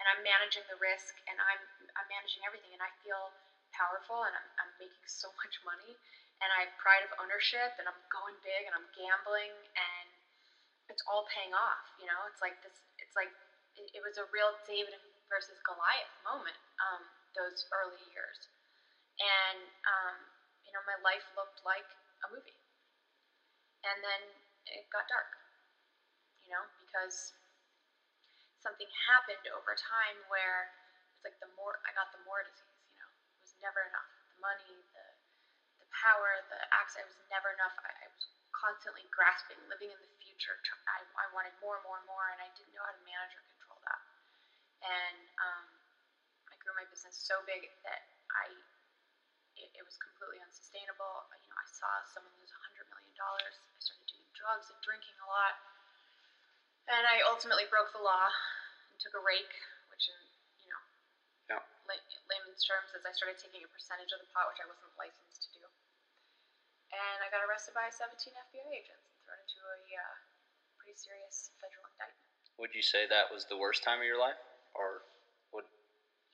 and 0.00 0.08
I'm 0.08 0.24
managing 0.24 0.64
the 0.72 0.80
risk, 0.80 1.20
and 1.28 1.36
I'm 1.36 1.60
I'm 2.00 2.08
managing 2.08 2.40
everything, 2.48 2.72
and 2.72 2.80
I 2.80 2.88
feel 3.04 3.36
powerful, 3.76 4.24
and 4.24 4.32
I'm 4.32 4.48
I'm 4.64 4.72
making 4.80 5.04
so 5.04 5.28
much 5.44 5.60
money, 5.60 5.92
and 6.40 6.48
I 6.56 6.64
have 6.64 6.72
pride 6.80 7.04
of 7.04 7.12
ownership, 7.20 7.76
and 7.76 7.84
I'm 7.84 8.00
going 8.08 8.40
big, 8.40 8.64
and 8.64 8.72
I'm 8.72 8.88
gambling, 8.96 9.52
and 9.76 10.08
it's 10.88 11.04
all 11.08 11.24
paying 11.32 11.52
off. 11.52 11.84
You 12.00 12.08
know, 12.08 12.28
it's 12.28 12.40
like 12.44 12.56
this. 12.64 12.76
It's 13.14 13.30
like 13.30 13.30
it, 13.78 13.86
it 13.94 14.02
was 14.02 14.18
a 14.18 14.26
real 14.34 14.58
David 14.66 14.98
versus 15.30 15.62
Goliath 15.62 16.10
moment. 16.26 16.58
Um, 16.82 17.06
those 17.38 17.62
early 17.70 18.02
years, 18.10 18.50
and 19.22 19.70
um, 19.86 20.16
you 20.66 20.72
know, 20.74 20.82
my 20.86 20.98
life 21.02 21.22
looked 21.38 21.62
like 21.62 21.86
a 22.24 22.28
movie, 22.34 22.58
and 23.84 24.02
then 24.02 24.20
it 24.66 24.84
got 24.90 25.06
dark. 25.06 25.38
You 26.42 26.50
know, 26.50 26.66
because 26.78 27.32
something 28.58 28.88
happened 29.10 29.44
over 29.54 29.74
time 29.78 30.18
where 30.30 30.70
it's 31.14 31.22
like 31.22 31.36
the 31.38 31.50
more 31.54 31.78
I 31.86 31.94
got, 31.94 32.10
the 32.10 32.22
more 32.26 32.42
disease. 32.42 32.82
You 32.90 32.98
know, 32.98 33.10
it 33.38 33.38
was 33.42 33.54
never 33.62 33.84
enough. 33.86 34.10
The 34.34 34.38
money, 34.42 34.82
the 34.94 35.06
the 35.82 35.88
power, 35.92 36.42
the 36.50 36.60
access. 36.74 37.06
It 37.06 37.10
was 37.18 37.30
never 37.32 37.50
enough. 37.54 37.74
I, 37.82 37.90
I 37.90 38.06
constantly 38.64 39.04
grasping, 39.12 39.60
living 39.68 39.92
in 39.92 40.00
the 40.00 40.12
future. 40.24 40.56
I, 40.88 41.04
I 41.20 41.28
wanted 41.36 41.52
more 41.60 41.76
and 41.76 41.84
more 41.84 42.00
and 42.00 42.08
more, 42.08 42.32
and 42.32 42.40
I 42.40 42.48
didn't 42.56 42.72
know 42.72 42.80
how 42.80 42.96
to 42.96 43.04
manage 43.04 43.36
or 43.36 43.44
control 43.52 43.76
that. 43.84 44.00
And 44.80 45.20
um, 45.36 45.68
I 46.48 46.56
grew 46.64 46.72
my 46.72 46.88
business 46.88 47.12
so 47.12 47.44
big 47.44 47.68
that 47.84 48.08
I 48.32 48.48
it, 49.60 49.68
it 49.76 49.84
was 49.84 50.00
completely 50.00 50.40
unsustainable. 50.40 51.28
You 51.36 51.48
know, 51.52 51.60
I 51.60 51.68
saw 51.68 51.90
someone 52.08 52.32
lose 52.40 52.50
a 52.50 52.60
hundred 52.64 52.88
million 52.88 53.14
dollars. 53.14 53.54
I 53.60 53.78
started 53.84 54.08
doing 54.08 54.26
drugs 54.32 54.72
and 54.72 54.80
drinking 54.80 55.14
a 55.20 55.28
lot, 55.28 55.54
and 56.88 57.04
I 57.04 57.20
ultimately 57.28 57.68
broke 57.68 57.92
the 57.92 58.02
law 58.02 58.32
and 58.88 58.96
took 58.96 59.14
a 59.14 59.22
rake, 59.22 59.52
which 59.92 60.08
in 60.08 60.18
you 60.64 60.68
know, 60.72 60.82
Yeah. 61.52 61.62
layman's 62.32 62.64
terms 62.64 62.96
is 62.96 63.04
I 63.04 63.12
started 63.12 63.36
taking 63.36 63.60
a 63.60 63.70
percentage 63.70 64.10
of 64.16 64.24
the 64.24 64.28
pot, 64.32 64.48
which 64.48 64.58
I 64.58 64.66
wasn't 64.66 64.90
licensed 64.96 65.52
to. 65.52 65.53
And 66.94 67.18
I 67.22 67.28
got 67.34 67.42
arrested 67.42 67.74
by 67.74 67.90
17 67.90 68.14
FBI 68.30 68.66
agents 68.70 69.02
and 69.10 69.18
thrown 69.26 69.40
into 69.42 69.58
a 69.66 69.78
uh, 69.98 70.14
pretty 70.78 70.94
serious 70.94 71.50
federal 71.58 71.82
indictment. 71.90 72.22
Would 72.62 72.70
you 72.70 72.86
say 72.86 73.10
that 73.10 73.34
was 73.34 73.50
the 73.50 73.58
worst 73.58 73.82
time 73.82 73.98
of 73.98 74.06
your 74.06 74.20
life, 74.22 74.38
or 74.78 75.02
would 75.50 75.66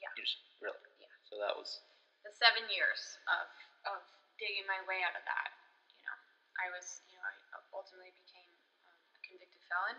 Yeah. 0.05 0.13
you 0.13 0.21
just 0.21 0.37
really? 0.61 0.77
Yeah. 1.01 1.09
So 1.25 1.41
that 1.41 1.57
was 1.57 1.81
the 2.21 2.33
seven 2.37 2.69
years 2.69 3.01
of, 3.25 3.49
of 3.89 4.01
digging 4.37 4.69
my 4.69 4.85
way 4.85 5.01
out 5.01 5.17
of 5.17 5.25
that. 5.25 5.49
You 5.97 6.05
know, 6.05 6.17
I 6.61 6.69
was, 6.69 7.01
you 7.09 7.17
know, 7.17 7.25
I 7.25 7.33
ultimately 7.73 8.13
became 8.13 8.53
um, 8.85 9.01
a 9.17 9.21
convicted 9.25 9.65
felon. 9.73 9.97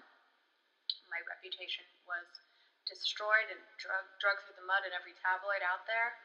My 1.10 1.26
reputation 1.26 1.90
was 2.06 2.30
destroyed 2.86 3.50
and 3.50 3.62
drug 3.82 4.06
drug 4.22 4.38
through 4.46 4.62
the 4.62 4.68
mud 4.70 4.86
in 4.86 4.94
every 4.94 5.18
tabloid 5.18 5.66
out 5.66 5.90
there, 5.90 6.22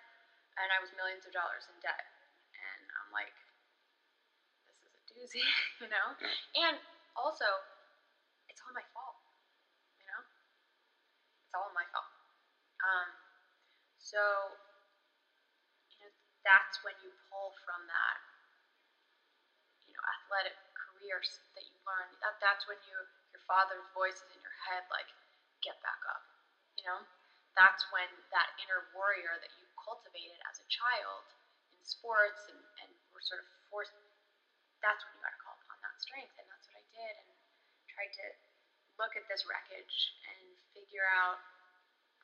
and 0.60 0.68
I 0.76 0.78
was 0.84 0.92
millions 0.92 1.24
of 1.24 1.32
dollars 1.32 1.64
in 1.72 1.80
debt. 1.80 2.04
And 2.52 2.84
I'm 3.00 3.10
like, 3.16 3.32
this 3.32 3.40
is 3.40 3.45
a 3.45 3.45
doozy, 5.16 5.40
you 5.80 5.88
know. 5.88 6.14
And 6.54 6.76
also, 7.16 7.64
it's 8.48 8.60
all 8.62 8.74
my 8.76 8.84
fault, 8.92 9.16
you 10.00 10.06
know. 10.06 10.22
It's 11.44 11.54
all 11.56 11.70
my 11.74 11.86
fault. 11.94 12.12
Um, 12.84 13.08
so 13.98 14.58
you 15.90 15.98
know, 16.04 16.12
that's 16.44 16.82
when 16.84 16.94
you 17.02 17.10
pull 17.30 17.54
from 17.66 17.86
that, 17.88 18.18
you 19.86 19.92
know, 19.94 20.04
athletic 20.20 20.56
careers 20.76 21.40
that 21.56 21.64
you 21.66 21.76
learn. 21.86 22.10
That 22.22 22.36
that's 22.42 22.66
when 22.68 22.78
you 22.84 22.94
your 23.32 23.42
father's 23.48 23.86
voice 23.92 24.20
is 24.24 24.30
in 24.32 24.40
your 24.40 24.56
head, 24.70 24.86
like, 24.88 25.12
get 25.64 25.76
back 25.84 26.00
up. 26.08 26.22
You 26.78 26.84
know, 26.88 27.00
that's 27.56 27.88
when 27.92 28.08
that 28.32 28.52
inner 28.60 28.84
warrior 28.92 29.36
that 29.40 29.52
you 29.56 29.66
cultivated 29.80 30.38
as 30.48 30.60
a 30.60 30.68
child 30.68 31.28
in 31.72 31.80
sports 31.84 32.46
and 32.48 32.58
and 32.84 32.90
were 33.14 33.24
sort 33.24 33.40
of 33.42 33.48
forced. 33.70 33.94
That's 34.84 35.02
when 35.04 35.12
you 35.16 35.20
got 35.24 35.34
to 35.34 35.42
call 35.42 35.56
upon 35.66 35.78
that 35.82 35.96
strength, 35.98 36.34
and 36.38 36.46
that's 36.48 36.66
what 36.70 36.78
I 36.80 36.84
did, 36.92 37.14
and 37.26 37.30
tried 37.90 38.12
to 38.22 38.26
look 39.00 39.12
at 39.16 39.24
this 39.28 39.44
wreckage 39.48 39.96
and 40.30 40.40
figure 40.72 41.04
out 41.04 41.40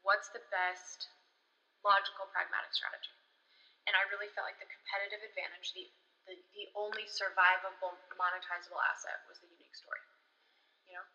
what's 0.05 0.29
the 0.33 0.43
best 0.53 1.09
logical, 1.85 2.31
pragmatic 2.31 2.73
strategy. 2.73 3.13
And 3.91 3.99
I 3.99 4.07
really 4.09 4.31
felt 4.33 4.47
like 4.47 4.63
the 4.63 4.71
competitive 4.71 5.21
advantage, 5.27 5.75
the, 5.75 5.91
the, 6.31 6.35
the 6.55 6.67
only 6.79 7.11
survivable, 7.11 7.99
monetizable 8.15 8.79
asset 8.79 9.27
was 9.27 9.43
the 9.43 9.51
unique 9.51 9.75
story. 9.75 10.03
You 10.87 10.95
know? 11.01 11.07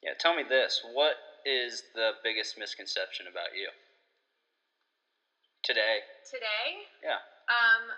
yeah. 0.00 0.14
Tell 0.16 0.32
me 0.32 0.42
this: 0.46 0.80
What 0.82 1.20
is 1.44 1.84
the 1.92 2.16
biggest 2.24 2.56
misconception 2.56 3.28
about 3.28 3.52
you 3.52 3.68
today? 5.64 6.04
Today, 6.24 6.88
Yeah. 7.04 7.20
um, 7.52 7.92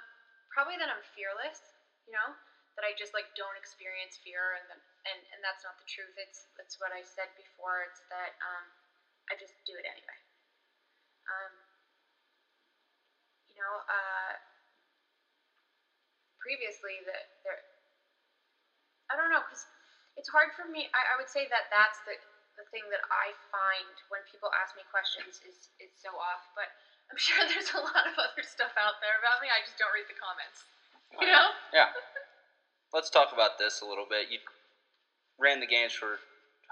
probably 0.51 0.75
that 0.83 0.91
I'm 0.91 1.03
fearless, 1.15 1.63
you 2.07 2.15
know? 2.15 2.35
That 2.77 2.85
I 2.85 2.93
just 2.93 3.17
like 3.17 3.33
don't 3.33 3.57
experience 3.57 4.21
fear 4.21 4.53
and 4.61 4.65
then, 4.69 4.81
and, 5.09 5.21
and 5.33 5.41
that's 5.41 5.65
not 5.65 5.81
the 5.81 5.89
truth. 5.89 6.13
It's 6.21 6.45
it's 6.61 6.77
what 6.77 6.93
I 6.93 7.01
said 7.01 7.33
before, 7.33 7.81
it's 7.89 8.05
that 8.13 8.37
um, 8.45 8.69
I 9.33 9.35
just 9.41 9.57
do 9.65 9.73
it 9.81 9.89
anyway. 9.89 10.19
Um, 11.27 11.53
you 13.49 13.57
know, 13.57 13.81
uh, 13.89 14.33
previously 16.37 17.01
that 17.09 17.33
there, 17.43 17.65
I 19.09 19.17
don't 19.17 19.33
know, 19.33 19.41
because 19.41 19.65
it's 20.21 20.29
hard 20.29 20.53
for 20.53 20.69
me. 20.69 20.87
I, 20.93 21.17
I 21.17 21.19
would 21.19 21.33
say 21.33 21.49
that 21.49 21.73
that's 21.73 22.05
the 22.05 22.15
the 22.57 22.65
thing 22.73 22.89
that 22.89 23.05
I 23.13 23.37
find 23.53 23.93
when 24.09 24.25
people 24.29 24.49
ask 24.57 24.73
me 24.77 24.85
questions 24.89 25.41
is 25.45 25.73
is 25.81 25.93
so 25.97 26.13
off. 26.17 26.45
But 26.57 26.69
I'm 27.13 27.21
sure 27.21 27.41
there's 27.49 27.73
a 27.73 27.83
lot 27.83 28.05
of 28.05 28.17
other 28.21 28.45
stuff 28.45 28.73
out 28.77 29.01
there 29.01 29.17
about 29.21 29.41
me. 29.41 29.49
I 29.49 29.65
just 29.65 29.81
don't 29.81 29.93
read 29.97 30.09
the 30.09 30.19
comments. 30.19 30.65
You 31.21 31.29
know? 31.29 31.47
Yeah. 31.73 31.89
Let's 32.93 33.11
talk 33.11 33.33
about 33.33 33.59
this 33.59 33.81
a 33.81 33.87
little 33.87 34.07
bit. 34.09 34.29
You 34.31 34.39
ran 35.39 35.61
the 35.61 35.67
games 35.67 35.93
for 35.93 36.21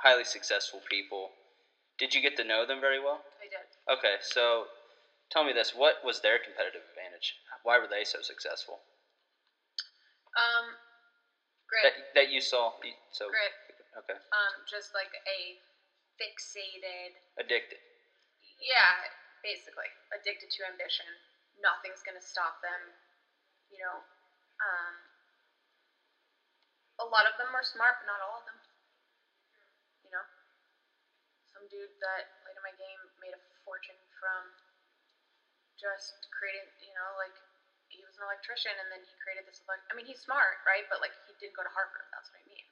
highly 0.03 0.25
successful 0.25 0.81
people. 0.91 1.33
Did 1.99 2.15
you 2.15 2.21
get 2.23 2.37
to 2.37 2.45
know 2.45 2.65
them 2.67 2.81
very 2.81 2.99
well? 3.01 3.23
I 3.41 3.47
did. 3.47 3.67
Okay, 3.91 4.17
so 4.21 4.67
tell 5.31 5.45
me 5.45 5.53
this: 5.53 5.75
What 5.75 5.97
was 6.03 6.21
their 6.21 6.39
competitive 6.39 6.83
advantage? 6.91 7.37
Why 7.63 7.79
were 7.79 7.89
they 7.89 8.05
so 8.05 8.19
successful? 8.23 8.83
Um, 10.35 10.75
That, 11.83 11.95
grit, 11.95 12.07
that 12.15 12.29
you 12.31 12.41
saw. 12.41 12.73
So 13.11 13.29
grit. 13.31 13.55
okay, 13.99 14.19
Um, 14.33 14.65
just 14.67 14.95
like 14.95 15.13
a 15.29 15.59
fixated. 16.19 17.15
addicted. 17.39 17.79
Yeah, 18.59 19.07
basically 19.43 19.91
addicted 20.11 20.51
to 20.51 20.67
ambition. 20.67 21.07
Nothing's 21.61 22.03
gonna 22.03 22.23
stop 22.25 22.59
them. 22.63 22.95
You 23.71 23.79
know, 23.83 23.97
um, 24.63 24.95
a 26.99 27.07
lot 27.07 27.27
of 27.27 27.35
them 27.39 27.51
are 27.55 27.65
smart, 27.67 27.99
but 27.99 28.07
not 28.07 28.23
all 28.23 28.39
of 28.39 28.47
them. 28.47 28.59
You 30.07 30.11
know, 30.15 30.25
some 31.49 31.67
dude 31.71 31.95
that 32.03 32.31
played 32.43 32.59
in 32.59 32.65
my 32.65 32.75
game 32.77 33.01
made 33.23 33.35
a 33.35 33.43
fortune 33.65 33.99
from 34.19 34.55
just 35.79 36.19
creating. 36.31 36.67
You 36.83 36.95
know, 36.95 37.15
like 37.19 37.35
he 37.91 38.03
was 38.07 38.19
an 38.19 38.27
electrician, 38.27 38.75
and 38.79 38.91
then 38.91 39.03
he 39.03 39.15
created 39.23 39.47
this. 39.47 39.63
Elect- 39.67 39.87
I 39.91 39.95
mean, 39.95 40.07
he's 40.07 40.23
smart, 40.23 40.63
right? 40.67 40.87
But 40.91 41.03
like, 41.03 41.15
he 41.27 41.35
didn't 41.39 41.57
go 41.59 41.63
to 41.67 41.73
Harvard. 41.75 42.07
That's 42.15 42.31
what 42.31 42.43
I 42.43 42.47
mean. 42.51 42.67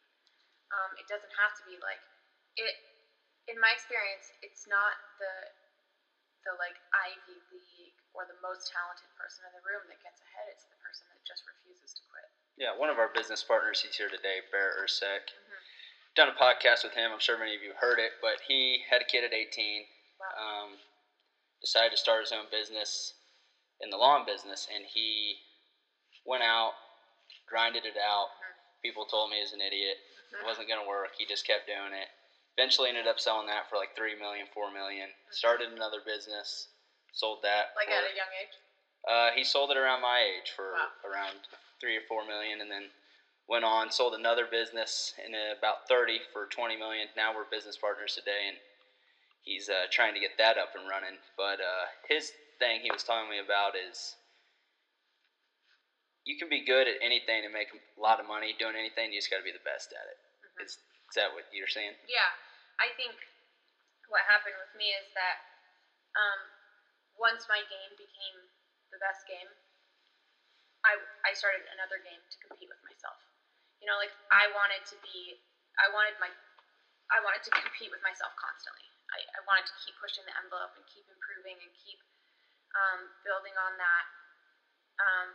Um, 0.73 0.91
it 0.97 1.07
doesn't 1.11 1.33
have 1.38 1.55
to 1.59 1.64
be 1.67 1.79
like 1.83 2.02
it. 2.59 2.75
In 3.50 3.59
my 3.59 3.75
experience, 3.75 4.31
it's 4.41 4.67
not 4.71 4.95
the 5.19 5.50
the 6.47 6.55
like 6.59 6.79
Ivy 6.95 7.43
League 7.50 7.99
or 8.14 8.26
the 8.26 8.38
most 8.43 8.67
talented 8.71 9.11
person 9.14 9.47
in 9.47 9.55
the 9.55 9.62
room 9.67 9.87
that 9.91 10.02
gets 10.02 10.19
ahead. 10.23 10.50
It's 10.50 10.67
the 10.67 10.79
person 10.83 11.07
that 11.11 11.23
just 11.26 11.47
refuses 11.47 11.95
to 11.95 12.02
quit. 12.11 12.31
Yeah, 12.56 12.73
one 12.76 12.90
of 12.90 12.99
our 12.99 13.09
business 13.09 13.42
partners. 13.42 13.80
He's 13.80 13.97
here 13.97 14.09
today, 14.09 14.40
Bear 14.50 14.73
Ursek. 14.85 15.32
Mhm. 15.32 15.59
Done 16.14 16.28
a 16.28 16.32
podcast 16.32 16.85
with 16.85 16.92
him. 16.94 17.11
I'm 17.12 17.18
sure 17.18 17.37
many 17.38 17.54
of 17.54 17.62
you 17.62 17.73
heard 17.75 17.99
it, 17.99 18.12
but 18.21 18.40
he 18.42 18.85
had 18.88 19.00
a 19.00 19.04
kid 19.04 19.25
at 19.25 19.32
18. 19.32 19.88
Wow. 20.18 20.62
Um, 20.64 20.80
decided 21.61 21.90
to 21.92 21.97
start 21.97 22.21
his 22.21 22.32
own 22.32 22.49
business 22.49 23.14
in 23.80 23.90
the 23.90 23.97
lawn 23.97 24.25
business, 24.25 24.66
and 24.71 24.85
he 24.87 25.40
went 26.25 26.42
out, 26.42 26.75
grinded 27.47 27.87
it 27.87 27.97
out. 27.97 28.30
Mhm. 28.40 28.54
People 28.82 29.06
told 29.06 29.30
me 29.30 29.37
he 29.37 29.42
was 29.42 29.52
an 29.52 29.61
idiot. 29.61 29.99
It 30.32 30.37
Mhm. 30.37 30.44
wasn't 30.44 30.68
gonna 30.68 30.85
work. 30.85 31.14
He 31.16 31.25
just 31.26 31.47
kept 31.47 31.66
doing 31.66 31.92
it. 31.94 32.11
Eventually, 32.56 32.90
ended 32.90 33.06
up 33.06 33.18
selling 33.18 33.47
that 33.47 33.68
for 33.68 33.76
like 33.78 33.94
three 33.94 34.14
million, 34.14 34.47
four 34.49 34.71
million. 34.71 35.14
Started 35.30 35.73
another 35.73 36.00
business, 36.02 36.68
sold 37.12 37.42
that. 37.42 37.75
Like 37.75 37.88
for, 37.88 37.94
at 37.94 38.04
a 38.11 38.14
young 38.14 38.32
age. 38.35 38.59
uh, 39.04 39.30
he 39.32 39.42
sold 39.42 39.71
it 39.71 39.76
around 39.76 40.00
my 40.00 40.21
age 40.21 40.50
for 40.50 40.75
Wow. 40.75 40.92
around 41.04 41.49
three 41.83 41.99
or 41.99 42.07
four 42.07 42.25
million, 42.25 42.62
and 42.62 42.71
then 42.71 42.95
went 43.51 43.65
on 43.67 43.91
sold 43.91 44.15
another 44.15 44.47
business 44.47 45.12
in 45.19 45.35
about 45.35 45.83
thirty 45.91 46.23
for 46.33 46.47
twenty 46.47 46.77
million. 46.79 47.09
Now 47.19 47.35
we're 47.35 47.51
business 47.51 47.77
partners 47.77 48.15
today, 48.15 48.47
and 48.47 48.59
he's 49.43 49.69
uh, 49.69 49.91
trying 49.91 50.15
to 50.15 50.23
get 50.23 50.39
that 50.39 50.57
up 50.57 50.71
and 50.79 50.87
running. 50.89 51.19
But 51.37 51.59
uh, 51.59 51.91
his 52.07 52.31
thing 52.62 52.81
he 52.81 52.95
was 52.95 53.03
telling 53.03 53.27
me 53.29 53.43
about 53.43 53.75
is 53.75 54.15
you 56.23 56.39
can 56.39 56.47
be 56.47 56.62
good 56.62 56.87
at 56.87 57.03
anything 57.03 57.43
and 57.43 57.51
make 57.51 57.75
a 57.75 57.83
lot 57.99 58.23
of 58.23 58.27
money 58.31 58.55
doing 58.55 58.79
anything. 58.79 59.11
You 59.11 59.19
just 59.19 59.31
got 59.31 59.43
to 59.43 59.47
be 59.47 59.51
the 59.51 59.67
best 59.67 59.91
at 59.91 60.07
it. 60.07 60.19
Mhm. 60.47 60.62
Is, 60.62 60.79
is 60.79 61.15
that 61.19 61.35
what 61.35 61.45
you're 61.51 61.67
saying? 61.67 61.99
Yeah, 62.07 62.31
I 62.79 62.95
think 62.95 63.19
what 64.07 64.23
happened 64.31 64.55
with 64.62 64.71
me 64.79 64.95
is 64.95 65.11
that 65.19 65.43
um, 66.15 66.41
once 67.19 67.51
my 67.51 67.67
game 67.67 67.99
became 67.99 68.39
the 68.95 69.03
best 69.03 69.27
game, 69.27 69.51
I, 70.83 70.99
I 71.23 71.33
started 71.35 71.62
another 71.71 72.03
game 72.03 72.23
to 72.23 72.37
compete 72.43 72.71
with 72.71 72.83
myself. 72.83 73.19
You 73.79 73.91
know, 73.91 73.99
like 73.99 74.15
I 74.31 74.51
wanted 74.51 74.83
to 74.91 74.97
be, 75.03 75.39
I 75.79 75.91
wanted 75.91 76.19
my, 76.19 76.31
I 77.11 77.19
wanted 77.23 77.43
to 77.47 77.53
compete 77.55 77.91
with 77.91 78.03
myself 78.03 78.35
constantly. 78.39 78.87
I, 79.11 79.21
I 79.37 79.41
wanted 79.45 79.67
to 79.69 79.77
keep 79.83 79.99
pushing 79.99 80.25
the 80.25 80.35
envelope 80.39 80.75
and 80.79 80.85
keep 80.89 81.05
improving 81.11 81.59
and 81.61 81.71
keep 81.75 82.01
um, 82.75 83.11
building 83.27 83.55
on 83.59 83.77
that. 83.77 84.05
Um, 85.03 85.29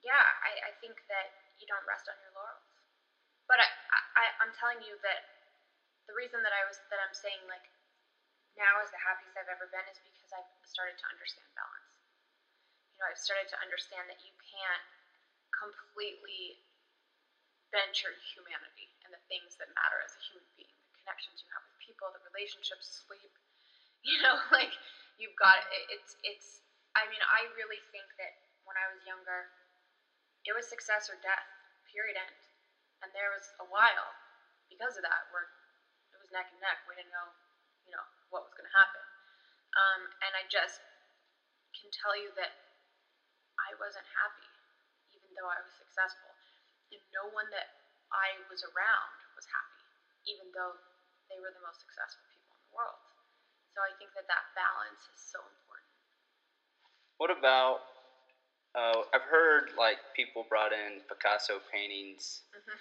yeah, 0.00 0.24
I, 0.44 0.70
I 0.70 0.72
think 0.80 1.00
that 1.08 1.32
you 1.58 1.66
don't 1.68 1.84
rest 1.88 2.08
on 2.08 2.16
your 2.20 2.32
laurels. 2.34 2.64
But 3.44 3.60
I, 3.60 3.68
I, 4.16 4.24
I'm 4.40 4.52
telling 4.56 4.80
you 4.80 4.96
that 5.04 5.28
the 6.08 6.16
reason 6.16 6.40
that 6.44 6.52
I 6.52 6.64
was 6.64 6.80
that 6.88 7.00
I'm 7.00 7.12
saying 7.12 7.44
like 7.44 7.68
now 8.56 8.80
is 8.80 8.88
the 8.88 9.00
happiest 9.04 9.36
I've 9.36 9.52
ever 9.52 9.68
been 9.68 9.84
is 9.90 10.00
because 10.00 10.32
I've 10.32 10.48
started 10.64 10.96
to 11.00 11.06
understand 11.12 11.48
balance. 11.52 11.93
You 12.94 13.02
know, 13.02 13.10
I've 13.10 13.18
started 13.18 13.50
to 13.50 13.58
understand 13.58 14.06
that 14.06 14.22
you 14.22 14.30
can't 14.38 14.84
completely 15.50 16.62
bench 17.74 18.06
your 18.06 18.14
humanity 18.34 18.86
and 19.02 19.10
the 19.10 19.22
things 19.26 19.58
that 19.58 19.66
matter 19.74 19.98
as 19.98 20.14
a 20.14 20.22
human 20.30 20.46
being, 20.54 20.70
the 20.94 21.02
connections 21.02 21.42
you 21.42 21.50
have 21.58 21.66
with 21.66 21.78
people, 21.82 22.06
the 22.14 22.22
relationships, 22.30 23.02
sleep. 23.06 23.34
You 24.04 24.20
know, 24.20 24.36
like 24.52 24.68
you've 25.16 25.32
got 25.40 25.64
it, 25.72 25.84
it's 25.88 26.12
it's. 26.20 26.60
I 26.92 27.08
mean, 27.08 27.24
I 27.24 27.48
really 27.56 27.80
think 27.88 28.04
that 28.20 28.36
when 28.68 28.76
I 28.76 28.84
was 28.92 29.00
younger, 29.08 29.48
it 30.44 30.52
was 30.52 30.68
success 30.68 31.08
or 31.08 31.16
death. 31.24 31.48
Period. 31.88 32.20
End. 32.20 32.36
And 33.00 33.08
there 33.16 33.32
was 33.32 33.48
a 33.64 33.66
while 33.72 34.12
because 34.68 35.00
of 35.00 35.08
that 35.08 35.24
where 35.32 35.48
it 36.12 36.20
was 36.20 36.28
neck 36.36 36.52
and 36.52 36.60
neck. 36.60 36.84
We 36.84 37.00
didn't 37.00 37.16
know, 37.16 37.32
you 37.88 37.96
know, 37.96 38.04
what 38.28 38.44
was 38.44 38.52
going 38.52 38.68
to 38.68 38.76
happen. 38.76 39.00
Um, 39.72 40.00
and 40.20 40.32
I 40.36 40.44
just 40.52 40.84
can 41.80 41.88
tell 41.96 42.12
you 42.12 42.28
that 42.36 42.63
I 43.58 43.74
wasn't 43.78 44.06
happy, 44.10 44.48
even 45.14 45.30
though 45.38 45.50
I 45.50 45.60
was 45.62 45.72
successful. 45.74 46.34
And 46.92 47.02
no 47.14 47.30
one 47.30 47.50
that 47.50 47.70
I 48.12 48.38
was 48.50 48.62
around 48.62 49.14
was 49.34 49.46
happy, 49.50 49.82
even 50.26 50.50
though 50.54 50.78
they 51.30 51.38
were 51.42 51.50
the 51.54 51.62
most 51.64 51.80
successful 51.82 52.26
people 52.30 52.54
in 52.54 52.62
the 52.70 52.74
world. 52.74 53.00
So 53.74 53.82
I 53.82 53.90
think 53.98 54.14
that 54.14 54.30
that 54.30 54.46
balance 54.54 55.02
is 55.10 55.18
so 55.18 55.42
important. 55.42 55.90
What 57.18 57.30
about? 57.30 57.82
Uh, 58.74 59.02
I've 59.14 59.26
heard 59.26 59.70
like 59.78 59.98
people 60.14 60.46
brought 60.50 60.72
in 60.74 60.98
Picasso 61.06 61.62
paintings, 61.70 62.42
Mhm. 62.54 62.78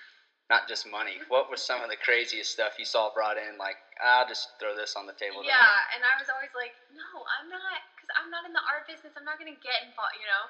not 0.50 0.68
just 0.68 0.86
money. 0.86 1.18
What 1.30 1.50
was 1.50 1.62
some 1.62 1.82
of 1.82 1.90
the 1.90 1.98
craziest 1.98 2.52
stuff 2.52 2.78
you 2.78 2.86
saw 2.86 3.10
brought 3.14 3.38
in? 3.38 3.58
Like, 3.58 3.78
I'll 4.02 4.26
just 4.26 4.58
throw 4.60 4.76
this 4.76 4.96
on 4.96 5.06
the 5.06 5.14
table. 5.14 5.42
there." 5.44 5.54
Yeah, 5.54 5.94
and 5.94 6.04
I 6.06 6.18
was 6.18 6.30
always 6.30 6.54
like, 6.54 6.74
no, 6.90 7.26
I'm 7.38 7.48
not, 7.48 7.82
because 7.96 8.10
I'm 8.18 8.30
not 8.30 8.46
in 8.46 8.54
the 8.54 8.62
art 8.66 8.86
business. 8.88 9.14
I'm 9.18 9.24
not 9.26 9.38
gonna 9.38 9.54
get 9.62 9.84
involved, 9.84 10.18
you 10.18 10.26
know. 10.26 10.50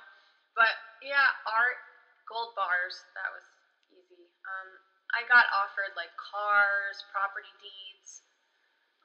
Yeah, 1.04 1.30
art, 1.44 1.80
gold 2.32 2.56
bars, 2.56 3.04
that 3.20 3.28
was 3.36 3.44
easy. 3.92 4.32
Um, 4.48 4.80
I 5.12 5.28
got 5.28 5.52
offered 5.52 5.92
like 6.00 6.16
cars, 6.16 7.04
property 7.12 7.52
deeds. 7.60 8.24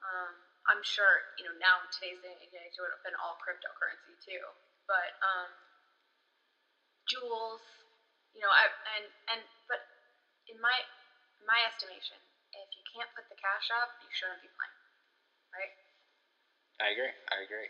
Um, 0.01 0.39
I'm 0.71 0.79
sure, 0.81 1.27
you 1.35 1.43
know, 1.43 1.55
now 1.59 1.83
in 1.83 1.91
today's 1.91 2.23
day 2.23 2.31
and 2.31 2.51
age, 2.55 2.75
it 2.75 2.81
would 2.81 2.95
have 2.95 3.03
been 3.03 3.19
all 3.19 3.35
cryptocurrency 3.43 4.15
too. 4.23 4.41
But 4.87 5.11
um, 5.19 5.51
jewels, 7.05 7.61
you 8.31 8.39
know, 8.41 8.49
I 8.49 8.71
and 8.97 9.05
and 9.29 9.41
but 9.67 9.83
in 10.47 10.57
my 10.63 10.73
my 11.43 11.59
estimation, 11.67 12.17
if 12.55 12.69
you 12.79 12.83
can't 12.95 13.11
put 13.11 13.27
the 13.27 13.37
cash 13.37 13.69
up, 13.75 13.91
you 13.99 14.09
shouldn't 14.09 14.39
be 14.41 14.49
playing, 14.55 14.79
right? 15.53 15.73
I 16.79 16.95
agree. 16.95 17.13
I 17.27 17.37
agree. 17.43 17.69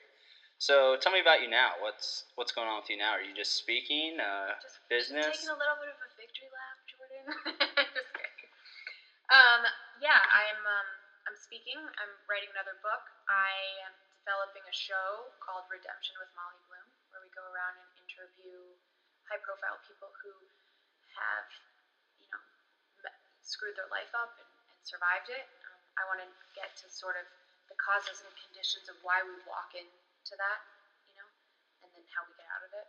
So 0.59 0.99
tell 0.99 1.15
me 1.15 1.23
about 1.23 1.39
you 1.39 1.47
now. 1.47 1.79
What's 1.79 2.27
what's 2.35 2.51
going 2.51 2.67
on 2.67 2.83
with 2.83 2.91
you 2.91 2.99
now? 2.99 3.15
Are 3.15 3.23
you 3.23 3.31
just 3.31 3.55
speaking? 3.55 4.19
Uh, 4.19 4.59
Just 4.59 4.83
business? 4.91 5.23
Just 5.23 5.47
taking 5.47 5.55
a 5.55 5.59
little 5.59 5.79
bit 5.79 5.87
of 5.87 5.99
a 6.03 6.09
victory 6.19 6.51
lap, 6.51 6.75
Jordan. 6.83 7.23
just 7.95 8.11
kidding. 8.11 8.51
Um, 9.31 9.63
yeah, 10.03 10.19
I'm 10.19 10.59
um, 10.67 10.89
I'm 11.31 11.37
speaking. 11.39 11.79
I'm 11.79 12.13
writing 12.27 12.51
another 12.51 12.75
book. 12.83 13.03
I 13.31 13.55
am 13.87 13.95
developing 14.19 14.67
a 14.67 14.75
show 14.75 15.31
called 15.39 15.63
Redemption 15.71 16.19
with 16.19 16.27
Molly 16.35 16.59
Bloom, 16.67 16.87
where 17.15 17.23
we 17.23 17.31
go 17.31 17.45
around 17.55 17.79
and 17.79 17.89
interview 18.03 18.75
high-profile 19.31 19.79
people 19.85 20.09
who 20.25 20.33
have, 21.13 21.47
you 22.17 22.27
know, 22.33 22.41
screwed 23.45 23.77
their 23.77 23.87
life 23.93 24.09
up 24.17 24.33
and, 24.41 24.49
and 24.73 24.77
survived 24.81 25.29
it. 25.29 25.45
Um, 25.69 25.79
I 25.95 26.03
want 26.09 26.19
to 26.25 26.29
get 26.57 26.73
to 26.83 26.89
sort 26.89 27.15
of 27.15 27.23
the 27.69 27.77
causes 27.77 28.25
and 28.25 28.33
conditions 28.49 28.89
of 28.89 28.97
why 29.05 29.21
we 29.21 29.37
walk 29.45 29.77
into 30.29 30.37
that, 30.37 30.61
you 31.09 31.17
know, 31.17 31.25
and 31.81 31.89
then 31.89 32.05
how 32.13 32.21
we 32.29 32.37
get 32.37 32.45
out 32.53 32.61
of 32.61 32.69
it. 32.77 32.85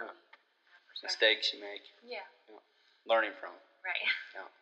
How 0.00 0.08
Yeah. 0.08 0.16
we 0.16 0.96
have 0.96 1.02
mistakes 1.04 1.52
you 1.52 1.60
make, 1.60 1.84
Yeah, 2.00 2.24
learning 3.04 3.36
from. 3.36 3.52
'em. 3.52 3.60
right. 3.84 4.00
Yeah. 4.32 4.48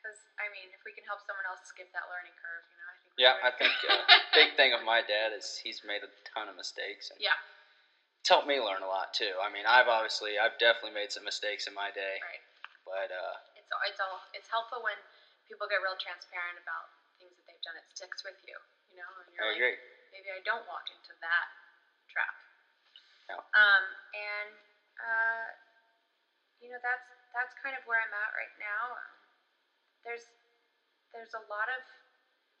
Because 0.00 0.16
I 0.40 0.48
mean, 0.48 0.72
if 0.72 0.80
we 0.82 0.94
can 0.96 1.04
help 1.04 1.20
someone 1.28 1.44
else 1.44 1.60
skip 1.68 1.92
that 1.92 2.08
learning 2.08 2.32
curve, 2.40 2.64
you 2.72 2.76
know, 2.80 2.88
I 2.88 2.96
think. 2.96 3.12
Yeah, 3.20 3.36
I 3.44 3.50
think 3.52 3.74
uh, 3.84 4.00
big 4.34 4.56
thing 4.56 4.72
of 4.72 4.80
my 4.82 5.02
dad 5.04 5.34
is 5.36 5.60
he's 5.60 5.84
made 5.84 6.00
a 6.02 6.08
ton 6.24 6.48
of 6.48 6.56
mistakes. 6.56 7.10
And 7.12 7.20
Yeah. 7.20 7.36
It's 8.20 8.28
helped 8.32 8.48
me 8.48 8.58
learn 8.60 8.80
a 8.82 8.88
lot 8.88 9.12
too. 9.12 9.36
I 9.44 9.50
mean, 9.52 9.66
I've 9.68 9.88
obviously 9.92 10.38
I've 10.40 10.56
definitely 10.56 10.92
made 10.96 11.12
some 11.12 11.22
mistakes 11.22 11.66
in 11.68 11.74
my 11.76 11.90
day, 11.92 12.16
Right. 12.24 12.40
but 12.88 13.12
uh, 13.12 13.36
It's 13.54 13.68
all- 13.70 13.82
it's 13.84 14.00
all 14.00 14.24
it's 14.32 14.48
helpful 14.48 14.80
when 14.82 14.96
people 15.44 15.68
get 15.68 15.82
real 15.84 15.96
transparent 16.00 16.56
about 16.58 16.88
things 17.20 17.36
that 17.36 17.44
they've 17.44 17.60
done. 17.60 17.76
It 17.76 17.84
sticks 17.94 18.24
with 18.24 18.40
you, 18.48 18.56
you 18.88 18.96
know. 18.96 19.20
And 19.20 19.34
you're 19.36 19.44
I 19.44 19.48
like, 19.48 19.56
agree. 19.60 19.76
Maybe 20.10 20.30
I 20.30 20.42
don't 20.42 20.66
walk 20.66 20.86
into 20.90 21.14
that 21.22 21.46
trap. 22.10 22.34
Yeah. 23.30 23.38
Um, 23.54 23.84
and 24.14 24.54
uh, 24.98 25.46
you 26.58 26.68
know 26.70 26.80
that's 26.82 27.06
that's 27.32 27.54
kind 27.62 27.78
of 27.78 27.82
where 27.86 28.02
I'm 28.02 28.14
at 28.14 28.30
right 28.34 28.54
now. 28.58 28.94
Um, 28.94 29.14
there's 30.02 30.26
there's 31.14 31.34
a 31.34 31.44
lot 31.50 31.70
of 31.70 31.82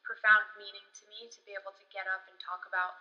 profound 0.06 0.46
meaning 0.58 0.86
to 0.90 1.04
me 1.06 1.30
to 1.30 1.38
be 1.46 1.54
able 1.54 1.74
to 1.74 1.84
get 1.94 2.10
up 2.10 2.26
and 2.26 2.34
talk 2.42 2.66
about 2.66 2.98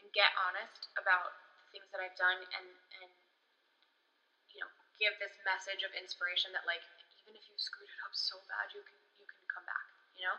and 0.00 0.08
get 0.16 0.32
honest 0.40 0.88
about 0.96 1.36
the 1.60 1.76
things 1.76 1.88
that 1.92 2.00
I've 2.00 2.16
done 2.16 2.40
and 2.40 2.68
and 3.00 3.10
you 4.52 4.60
know 4.64 4.70
give 4.96 5.16
this 5.20 5.36
message 5.44 5.84
of 5.84 5.92
inspiration 5.92 6.52
that 6.56 6.64
like 6.64 6.84
even 7.20 7.36
if 7.36 7.44
you 7.48 7.56
screwed 7.60 7.88
it 7.90 8.00
up 8.04 8.12
so 8.16 8.40
bad 8.48 8.72
you 8.72 8.80
can 8.84 8.96
you 9.20 9.26
can 9.28 9.42
come 9.52 9.64
back 9.68 9.86
you 10.16 10.24
know 10.24 10.36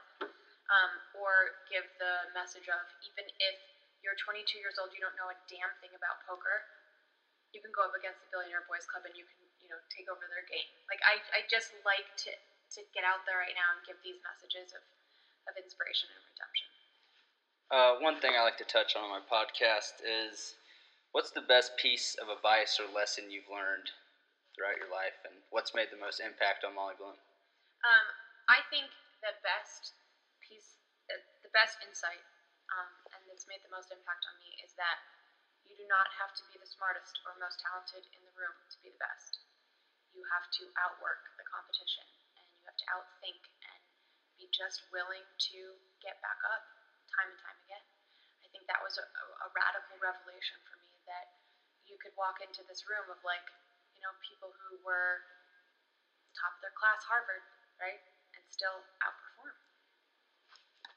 um, 0.71 0.91
or 1.15 1.55
give 1.71 1.85
the 1.99 2.27
message 2.35 2.67
of 2.67 2.81
even 3.07 3.27
if 3.39 3.55
you're 4.03 4.17
22 4.19 4.59
years 4.61 4.75
old 4.79 4.91
you 4.93 5.01
don't 5.01 5.15
know 5.19 5.29
a 5.31 5.37
damn 5.47 5.71
thing 5.79 5.91
about 5.95 6.19
poker 6.27 6.63
you 7.55 7.59
can 7.63 7.71
go 7.73 7.87
up 7.87 7.95
against 7.95 8.19
the 8.23 8.29
billionaire 8.31 8.63
boys 8.67 8.85
club 8.87 9.03
and 9.07 9.15
you 9.15 9.25
can 9.25 9.41
you 9.63 9.67
know 9.71 9.79
take 9.91 10.07
over 10.11 10.27
their 10.27 10.43
game 10.47 10.69
like 10.91 11.01
i, 11.07 11.19
I 11.35 11.43
just 11.47 11.71
like 11.87 12.07
to 12.27 12.31
to 12.75 12.83
get 12.91 13.07
out 13.07 13.23
there 13.23 13.39
right 13.39 13.55
now 13.55 13.75
and 13.75 13.81
give 13.87 13.99
these 14.03 14.19
messages 14.23 14.75
of 14.75 14.83
of 15.47 15.55
inspiration 15.55 16.11
and 16.11 16.23
redemption 16.27 16.67
Uh, 17.71 17.99
one 17.99 18.19
thing 18.19 18.31
I 18.35 18.43
like 18.43 18.59
to 18.63 18.67
touch 18.67 18.95
on 18.95 19.03
on 19.07 19.11
my 19.11 19.23
podcast 19.27 19.99
is 20.03 20.55
what's 21.11 21.31
the 21.31 21.43
best 21.43 21.75
piece 21.79 22.15
of 22.19 22.29
advice 22.31 22.79
or 22.79 22.87
lesson 22.91 23.31
you've 23.31 23.49
learned 23.51 23.91
throughout 24.55 24.79
your 24.79 24.87
life, 24.91 25.15
and 25.27 25.35
what's 25.51 25.75
made 25.75 25.91
the 25.91 25.99
most 25.99 26.19
impact 26.19 26.63
on 26.63 26.75
Molly 26.75 26.95
Bloom? 26.97 27.15
Um, 27.83 28.05
I 28.49 28.63
think 28.71 28.87
the 29.23 29.35
best 29.43 29.95
piece, 30.47 30.79
uh, 31.11 31.19
the 31.43 31.51
best 31.51 31.75
insight, 31.83 32.23
um, 32.71 32.89
and 33.11 33.21
it's 33.31 33.47
made 33.47 33.59
the 33.63 33.71
most 33.71 33.91
impact 33.91 34.23
on 34.27 34.35
me 34.39 34.55
is 34.63 34.71
that 34.79 34.99
you 35.67 35.75
do 35.75 35.85
not 35.91 36.07
have 36.15 36.31
to 36.39 36.43
be 36.47 36.55
the 36.55 36.67
smartest 36.67 37.19
or 37.27 37.35
most 37.39 37.59
talented 37.59 38.07
in 38.15 38.21
the 38.23 38.33
room 38.39 38.55
to 38.71 38.77
be 38.79 38.91
the 38.91 39.01
best. 39.03 39.43
You 40.15 40.23
have 40.31 40.47
to 40.59 40.63
outwork 40.79 41.27
the 41.35 41.45
competition, 41.47 42.07
and 42.39 42.47
you 42.47 42.63
have 42.63 42.79
to 42.79 42.87
outthink 42.95 43.43
and 43.67 43.81
be 44.39 44.47
just 44.55 44.87
willing 44.95 45.27
to 45.51 45.59
get 45.99 46.17
back 46.23 46.39
up 46.47 46.63
time 47.11 47.29
and 47.31 47.39
time 47.43 47.59
again. 47.67 47.85
I 48.43 48.47
think 48.55 48.63
that 48.71 48.79
was 48.79 48.95
a, 48.95 49.03
a, 49.03 49.47
radical 49.51 49.99
revelation 49.99 50.57
for 50.63 50.79
me 50.79 50.95
that 51.09 51.27
you 51.83 51.99
could 51.99 52.15
walk 52.15 52.39
into 52.39 52.63
this 52.69 52.87
room 52.87 53.03
of 53.11 53.19
like, 53.27 53.43
you 53.91 53.99
know, 53.99 54.13
people 54.23 54.55
who 54.55 54.79
were 54.87 55.19
top 56.37 56.53
of 56.55 56.61
their 56.63 56.75
class, 56.77 57.01
Harvard, 57.03 57.43
right, 57.81 57.99
and 58.37 58.43
still 58.47 58.85
outperform. 59.03 59.16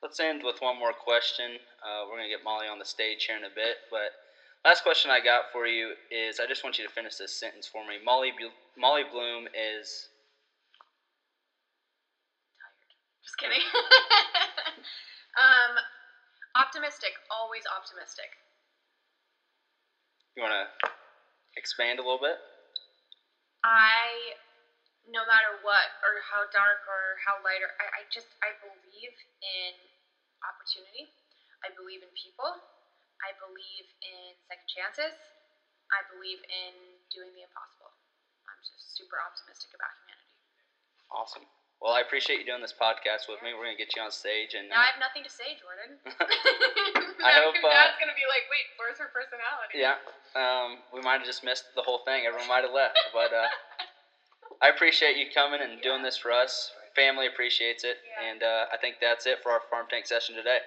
Let's 0.03 0.21
end 0.21 0.43
with 0.45 0.57
one 0.61 0.79
more 0.79 0.93
question. 0.93 1.59
Uh, 1.85 2.05
we're 2.09 2.17
gonna 2.17 2.29
get 2.29 2.45
Molly 2.45 2.67
on 2.67 2.79
the 2.79 2.85
stage 2.85 3.25
here 3.27 3.37
in 3.37 3.45
a 3.45 3.51
bit, 3.55 3.77
but 3.91 4.13
last 4.65 4.83
question 4.83 5.11
I 5.11 5.21
got 5.21 5.45
for 5.53 5.67
you 5.67 5.93
is 6.11 6.41
I 6.41 6.47
just 6.47 6.65
want 6.65 6.79
you 6.79 6.87
to 6.87 6.93
finish 6.93 7.17
this 7.17 7.39
sentence 7.39 7.67
for 7.67 7.87
me. 7.87 7.97
Molly 8.03 8.33
Bu- 8.39 8.57
Molly 8.81 9.05
Bloom 9.05 9.47
is 9.55 10.09
Tired. 12.57 12.81
Just 13.25 13.37
kidding. 13.39 13.61
um, 15.39 15.77
Optimistic, 16.59 17.15
always 17.31 17.63
optimistic. 17.71 18.27
You 20.35 20.43
want 20.43 20.55
to 20.59 20.91
expand 21.57 22.01
a 22.01 22.03
little 22.03 22.19
bit? 22.19 22.43
I, 23.63 24.35
no 25.07 25.23
matter 25.31 25.63
what, 25.63 25.87
or 26.17 26.23
how 26.27 26.43
dark 26.51 26.83
or 26.91 27.15
how 27.23 27.39
light, 27.47 27.63
or 27.63 27.71
I, 27.79 28.03
I 28.03 28.11
just, 28.11 28.27
I 28.43 28.51
believe 28.59 29.15
in 29.43 29.73
opportunity. 30.43 31.07
I 31.63 31.71
believe 31.71 32.03
in 32.03 32.11
people. 32.19 32.59
I 33.23 33.37
believe 33.37 33.87
in 34.03 34.35
second 34.49 34.67
chances. 34.67 35.13
I 35.93 36.03
believe 36.11 36.41
in 36.49 36.75
doing 37.13 37.31
the 37.37 37.45
impossible. 37.45 37.93
I'm 38.49 38.59
just 38.65 38.97
super 38.97 39.21
optimistic 39.23 39.71
about 39.77 39.93
humanity. 40.03 40.35
Awesome. 41.11 41.47
Well, 41.81 41.97
I 41.97 42.05
appreciate 42.05 42.37
you 42.37 42.45
doing 42.45 42.61
this 42.61 42.77
podcast 42.77 43.25
with 43.25 43.41
me. 43.41 43.57
We're 43.57 43.65
gonna 43.65 43.81
get 43.81 43.97
you 43.97 44.05
on 44.05 44.13
stage, 44.13 44.53
and 44.53 44.69
Now 44.69 44.85
I 44.85 44.93
uh, 44.93 44.93
have 44.93 45.01
nothing 45.01 45.25
to 45.25 45.33
say, 45.33 45.57
Jordan. 45.57 45.97
I 47.25 47.41
hope, 47.41 47.57
uh, 47.57 47.73
Dad's 47.73 47.97
gonna 47.97 48.13
be 48.13 48.29
like, 48.29 48.45
wait, 48.53 48.69
where's 48.77 49.01
her 49.01 49.09
personality? 49.09 49.81
yeah, 49.81 49.97
um, 50.37 50.85
we 50.93 51.01
might 51.01 51.25
have 51.25 51.29
just 51.29 51.41
missed 51.41 51.65
the 51.73 51.81
whole 51.81 52.05
thing. 52.05 52.29
Everyone 52.29 52.53
might 52.53 52.69
have 52.69 52.77
left, 52.77 53.01
but 53.17 53.33
uh, 53.33 53.49
I 54.63 54.69
appreciate 54.69 55.17
you 55.17 55.27
coming 55.33 55.61
and 55.63 55.81
doing 55.83 56.03
this 56.03 56.17
for 56.17 56.33
us. 56.33 56.73
Family 56.95 57.27
appreciates 57.27 57.85
it, 57.85 57.97
and 58.27 58.43
uh, 58.43 58.67
I 58.73 58.77
think 58.77 58.97
that's 59.01 59.27
it 59.27 59.39
for 59.43 59.53
our 59.53 59.61
farm 59.71 59.87
tank 59.89 60.07
session 60.07 60.35
today. 60.35 60.59